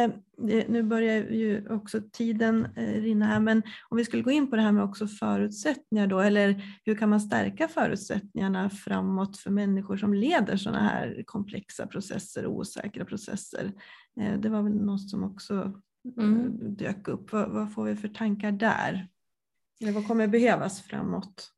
[0.50, 4.50] eh, nu börjar ju också tiden eh, rinna här, men om vi skulle gå in
[4.50, 9.52] på det här med också förutsättningar då, eller hur kan man stärka förutsättningarna framåt för
[9.52, 13.72] människor som leder sådana här komplexa processer och osäkra processer?
[14.40, 15.82] Det var väl något som också
[16.18, 16.76] mm.
[16.76, 17.32] dök upp.
[17.32, 19.08] Vad, vad får vi för tankar där?
[19.82, 21.57] Eller vad kommer behövas framåt?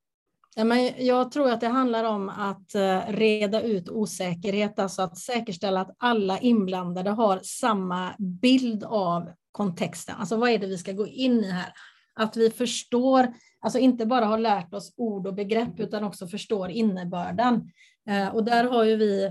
[0.56, 5.18] Ja, men jag tror att det handlar om att eh, reda ut osäkerhet, alltså att
[5.18, 10.16] säkerställa att alla inblandade har samma bild av kontexten.
[10.20, 11.74] Alltså vad är det vi ska gå in i här?
[12.16, 16.70] Att vi förstår, alltså inte bara har lärt oss ord och begrepp utan också förstår
[16.70, 17.72] innebörden.
[18.10, 19.26] Eh, och där har ju vi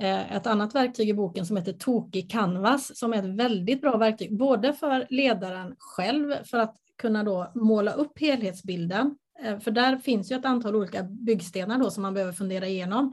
[0.00, 3.96] eh, ett annat verktyg i boken som heter Tokig Canvas som är ett väldigt bra
[3.96, 9.96] verktyg, både för ledaren själv för att kunna då måla upp helhetsbilden Eh, för där
[9.96, 13.12] finns ju ett antal olika byggstenar då som man behöver fundera igenom.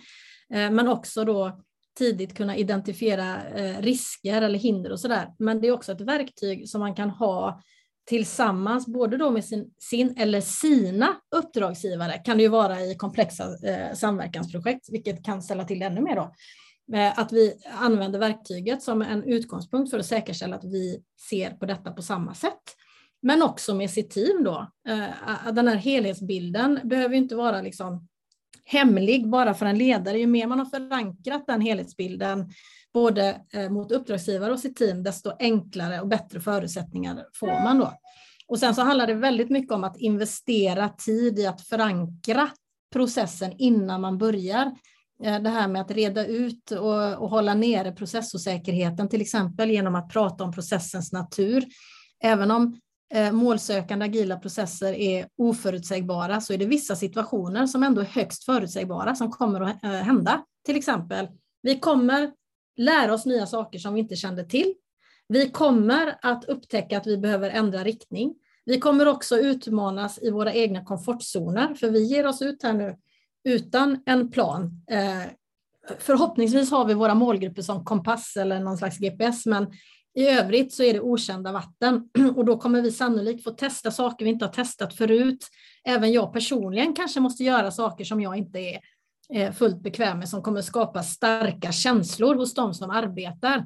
[0.53, 1.61] Eh, men också då
[1.97, 5.27] tidigt kunna identifiera eh, risker eller hinder och sådär.
[5.39, 7.61] Men det är också ett verktyg som man kan ha
[8.05, 13.47] tillsammans, både då med sin, sin eller sina uppdragsgivare, kan det ju vara i komplexa
[13.95, 16.33] samverkansprojekt, vilket kan ställa till det ännu mer då.
[17.15, 21.91] Att vi använder verktyget som en utgångspunkt för att säkerställa att vi ser på detta
[21.91, 22.75] på samma sätt.
[23.21, 24.71] Men också med sitt team då.
[24.87, 28.07] Eh, den här helhetsbilden behöver inte vara liksom
[28.65, 30.19] hemlig bara för en ledare.
[30.19, 32.49] Ju mer man har förankrat den helhetsbilden
[32.93, 37.93] både eh, mot uppdragsgivare och sitt team, desto enklare och bättre förutsättningar får man då.
[38.47, 42.49] Och sen så handlar det väldigt mycket om att investera tid i att förankra
[42.93, 44.65] processen innan man börjar.
[45.23, 49.95] Eh, det här med att reda ut och, och hålla nere processosäkerheten, till exempel genom
[49.95, 51.65] att prata om processens natur.
[52.23, 52.79] Även om
[53.13, 58.43] Eh, målsökande agila processer är oförutsägbara så är det vissa situationer som ändå är högst
[58.43, 60.45] förutsägbara som kommer att eh, hända.
[60.65, 61.27] Till exempel,
[61.61, 62.31] vi kommer
[62.77, 64.73] lära oss nya saker som vi inte kände till.
[65.27, 68.35] Vi kommer att upptäcka att vi behöver ändra riktning.
[68.65, 72.97] Vi kommer också utmanas i våra egna komfortzoner, för vi ger oss ut här nu
[73.43, 74.83] utan en plan.
[74.91, 75.31] Eh,
[75.99, 79.67] förhoppningsvis har vi våra målgrupper som kompass eller någon slags GPS, men
[80.15, 84.25] i övrigt så är det okända vatten och då kommer vi sannolikt få testa saker
[84.25, 85.47] vi inte har testat förut.
[85.83, 88.79] Även jag personligen kanske måste göra saker som jag inte är
[89.33, 93.65] Eh, fullt bekväm med som kommer skapa starka känslor hos de som arbetar.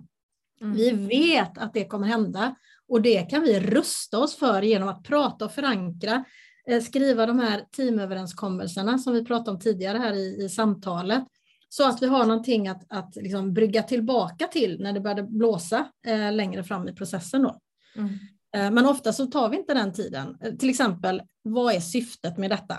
[0.61, 0.73] Mm.
[0.73, 2.55] Vi vet att det kommer hända
[2.87, 6.25] och det kan vi rusta oss för genom att prata och förankra,
[6.67, 11.23] eh, skriva de här teamöverenskommelserna som vi pratade om tidigare här i, i samtalet,
[11.69, 15.87] så att vi har någonting att, att liksom brygga tillbaka till när det börjar blåsa
[16.07, 17.41] eh, längre fram i processen.
[17.43, 17.59] Då.
[17.95, 18.09] Mm.
[18.55, 20.37] Eh, men ofta så tar vi inte den tiden.
[20.59, 22.77] Till exempel, vad är syftet med detta?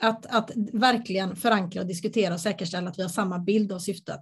[0.00, 4.20] Att, att verkligen förankra och diskutera och säkerställa att vi har samma bild av syftet.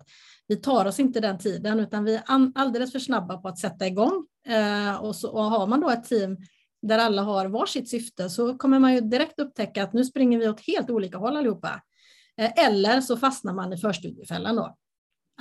[0.49, 2.23] Vi tar oss inte den tiden utan vi är
[2.55, 4.27] alldeles för snabba på att sätta igång.
[4.49, 6.37] Eh, och, så, och har man då ett team
[6.83, 10.49] där alla har varsitt syfte så kommer man ju direkt upptäcka att nu springer vi
[10.49, 11.81] åt helt olika håll allihopa.
[12.39, 14.77] Eh, eller så fastnar man i förstudiefällan då.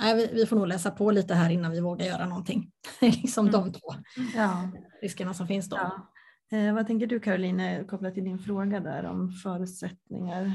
[0.00, 2.70] Nej, vi, vi, får nog läsa på lite här innan vi vågar göra någonting.
[3.00, 3.62] Det är liksom mm.
[3.62, 3.94] de två
[4.36, 4.70] ja.
[5.02, 5.76] riskerna som finns då.
[5.76, 6.12] Ja.
[6.58, 10.52] Eh, vad tänker du Caroline kopplat till din fråga där om förutsättningar?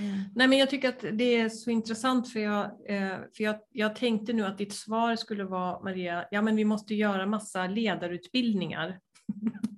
[0.00, 0.20] Mm.
[0.34, 3.96] Nej, men jag tycker att det är så intressant för, jag, eh, för jag, jag
[3.96, 8.98] tänkte nu att ditt svar skulle vara Maria, ja men vi måste göra massa ledarutbildningar.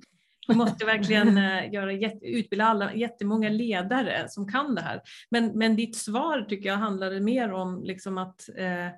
[0.49, 5.01] Vi måste verkligen eh, göra, utbilda alla, jättemånga ledare som kan det här.
[5.30, 8.88] Men, men ditt svar tycker jag handlade mer om liksom att eh,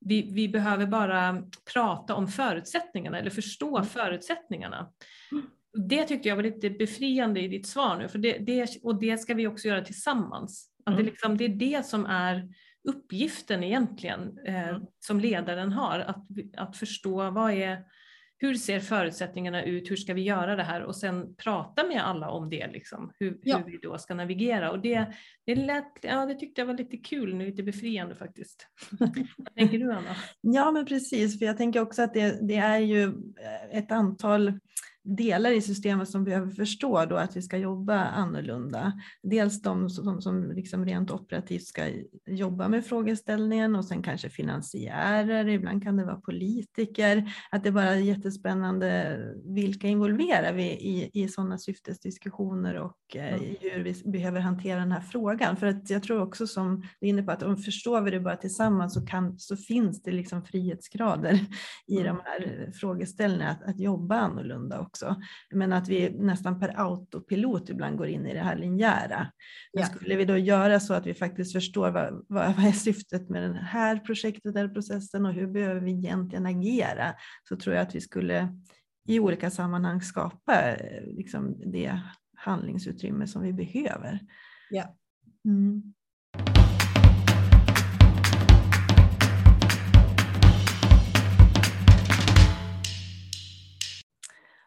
[0.00, 1.42] vi, vi behöver bara
[1.72, 3.88] prata om förutsättningarna eller förstå mm.
[3.88, 4.90] förutsättningarna.
[5.32, 5.46] Mm
[5.76, 9.18] det tyckte jag var lite befriande i ditt svar nu, för det, det, och det
[9.18, 10.70] ska vi också göra tillsammans.
[10.84, 11.04] Att mm.
[11.04, 12.48] det, liksom, det är det som är
[12.88, 14.82] uppgiften egentligen eh, mm.
[15.00, 16.26] som ledaren har, att,
[16.56, 17.78] att förstå vad är,
[18.38, 22.30] hur ser förutsättningarna ut, hur ska vi göra det här och sen prata med alla
[22.30, 23.58] om det, liksom, hur, ja.
[23.58, 24.70] hur vi då ska navigera.
[24.70, 25.06] Och det,
[25.46, 28.68] det, lät, ja, det tyckte jag var lite kul, lite befriande faktiskt.
[29.36, 30.16] Vad tänker du Anna?
[30.40, 33.12] Ja men precis, för jag tänker också att det, det är ju
[33.72, 34.52] ett antal
[35.06, 38.92] delar i systemet som behöver förstå då att vi ska jobba annorlunda.
[39.22, 41.90] Dels de som, som liksom rent operativt ska
[42.26, 47.32] jobba med frågeställningen och sen kanske finansiärer, ibland kan det vara politiker.
[47.50, 53.82] Att det bara är jättespännande vilka involverar vi i, i sådana syftesdiskussioner och eh, hur
[53.82, 55.56] vi behöver hantera den här frågan.
[55.56, 58.20] För att jag tror också som du är inne på att om förstår vi det
[58.20, 61.40] bara tillsammans så, kan, så finns det liksom frihetsgrader
[61.86, 62.06] i mm.
[62.06, 65.22] de här frågeställningarna att, att jobba annorlunda också också.
[65.50, 69.32] Men att vi nästan per autopilot ibland går in i det här linjära.
[69.72, 69.86] Men ja.
[69.86, 73.50] skulle vi då göra så att vi faktiskt förstår vad, vad, vad är syftet med
[73.50, 77.14] det här projektet eller processen och hur behöver vi egentligen agera
[77.48, 78.48] så tror jag att vi skulle
[79.08, 82.00] i olika sammanhang skapa eh, liksom, det
[82.36, 84.20] handlingsutrymme som vi behöver.
[84.70, 84.96] Ja.
[85.44, 85.94] Mm.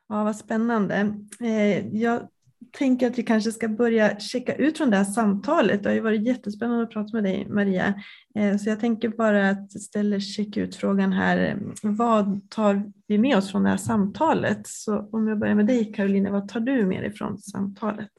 [0.10, 1.14] Ja, vad spännande.
[1.42, 2.28] Eh, jag
[2.72, 5.84] tänker att vi kanske ska börja checka ut från det här samtalet.
[5.84, 7.94] Det har ju varit jättespännande att prata med dig Maria.
[8.36, 11.60] Eh, så jag tänker bara att ställa check ut-frågan här.
[11.84, 14.68] Vad tar vi med oss från det här samtalet?
[14.68, 18.10] Så om jag börjar med dig Karolina, vad tar du med dig från samtalet?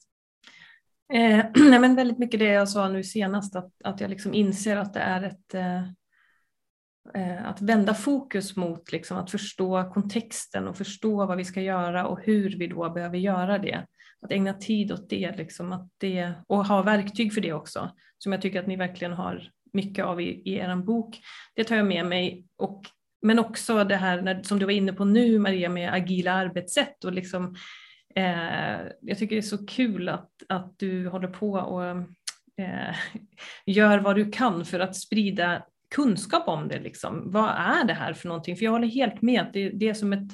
[1.13, 1.45] Eh,
[1.81, 5.01] men väldigt mycket det jag sa nu senast, att, att jag liksom inser att det
[5.01, 5.83] är ett Eh,
[7.15, 12.07] Eh, att vända fokus mot liksom, att förstå kontexten och förstå vad vi ska göra
[12.07, 13.87] och hur vi då behöver göra det.
[14.23, 18.33] Att ägna tid åt det, liksom, att det och ha verktyg för det också, som
[18.33, 21.19] jag tycker att ni verkligen har mycket av i, i er bok.
[21.55, 22.45] Det tar jag med mig.
[22.57, 22.83] Och,
[23.23, 27.05] men också det här när, som du var inne på nu Maria med agila arbetssätt
[27.05, 27.57] och liksom
[28.15, 31.85] eh, jag tycker det är så kul att, att du håller på och
[32.65, 32.95] eh,
[33.67, 35.63] gör vad du kan för att sprida
[35.95, 36.81] kunskap om det.
[36.81, 37.31] Liksom.
[37.31, 38.57] Vad är det här för någonting?
[38.57, 40.29] För jag håller helt med, det, det är som ett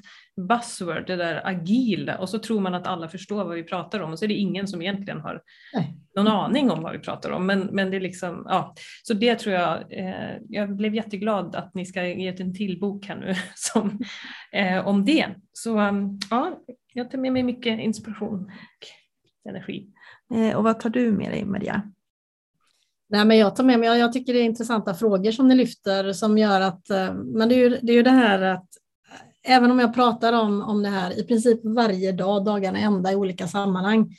[0.49, 4.13] buzzword, det där agila, och så tror man att alla förstår vad vi pratar om
[4.13, 5.43] och så är det ingen som egentligen har
[5.75, 5.97] Nej.
[6.17, 7.47] någon aning om vad vi pratar om.
[7.47, 8.75] Men, men det är liksom, ja.
[9.03, 12.81] Så det tror jag, eh, jag blev jätteglad att ni ska ge ut en till
[12.81, 13.99] bok här nu som,
[14.53, 15.27] eh, om det.
[15.53, 16.61] Så um, ja,
[16.93, 19.89] jag tar med mig mycket inspiration och energi.
[20.35, 21.93] Eh, och vad tar du med dig Maria?
[23.09, 26.13] Nej, men jag tar med mig, jag tycker det är intressanta frågor som ni lyfter
[26.13, 28.69] som gör att, eh, men det är ju det, är ju det här att
[29.47, 33.15] även om jag pratar om, om det här i princip varje dag, dagarna ända i
[33.15, 34.17] olika sammanhang,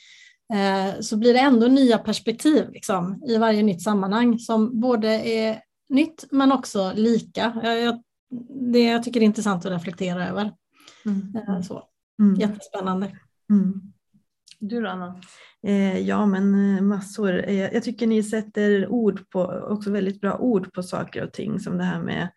[0.52, 5.60] eh, så blir det ändå nya perspektiv liksom, i varje nytt sammanhang som både är
[5.88, 7.60] nytt men också lika.
[7.62, 8.02] Jag, jag,
[8.72, 10.52] det jag tycker det är intressant att reflektera över.
[11.06, 11.36] Mm.
[11.36, 11.82] Eh, så.
[12.20, 12.40] Mm.
[12.40, 13.06] Jättespännande.
[13.50, 13.92] Mm.
[14.60, 15.20] Du då Anna?
[15.66, 17.44] Eh, ja men eh, massor.
[17.48, 21.60] Eh, jag tycker ni sätter ord på, också väldigt bra ord på saker och ting
[21.60, 22.28] som det här med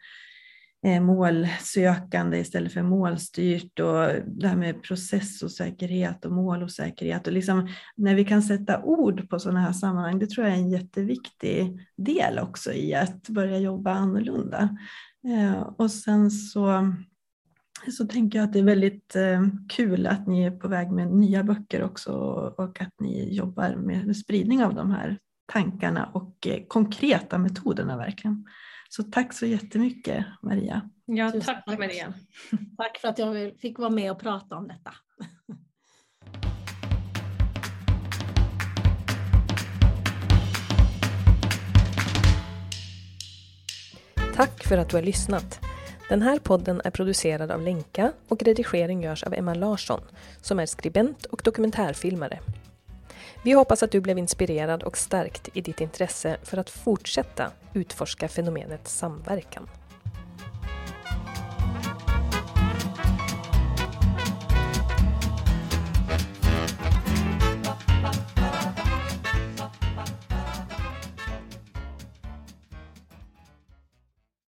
[0.85, 7.27] eh, målsökande istället för målstyrt och det här med processosäkerhet och målosäkerhet.
[7.27, 10.59] Och liksom, när vi kan sätta ord på sådana här sammanhang, det tror jag är
[10.59, 14.77] en jätteviktig del också i att börja jobba annorlunda.
[15.27, 16.93] Eh, och sen så
[17.89, 21.11] så tänker jag att det är väldigt eh, kul att ni är på väg med
[21.11, 22.11] nya böcker också
[22.57, 25.17] och att ni jobbar med spridning av de här
[25.53, 28.45] tankarna och eh, konkreta metoderna verkligen.
[28.89, 30.81] Så tack så jättemycket Maria.
[31.05, 32.13] Ja, tack, tack Maria.
[32.77, 34.93] Tack för att jag fick vara med och prata om detta.
[44.35, 45.70] Tack för att du har lyssnat.
[46.11, 50.01] Den här podden är producerad av Lenka och redigering görs av Emma Larsson
[50.41, 52.39] som är skribent och dokumentärfilmare.
[53.43, 58.27] Vi hoppas att du blev inspirerad och stärkt i ditt intresse för att fortsätta utforska
[58.27, 59.69] fenomenet samverkan.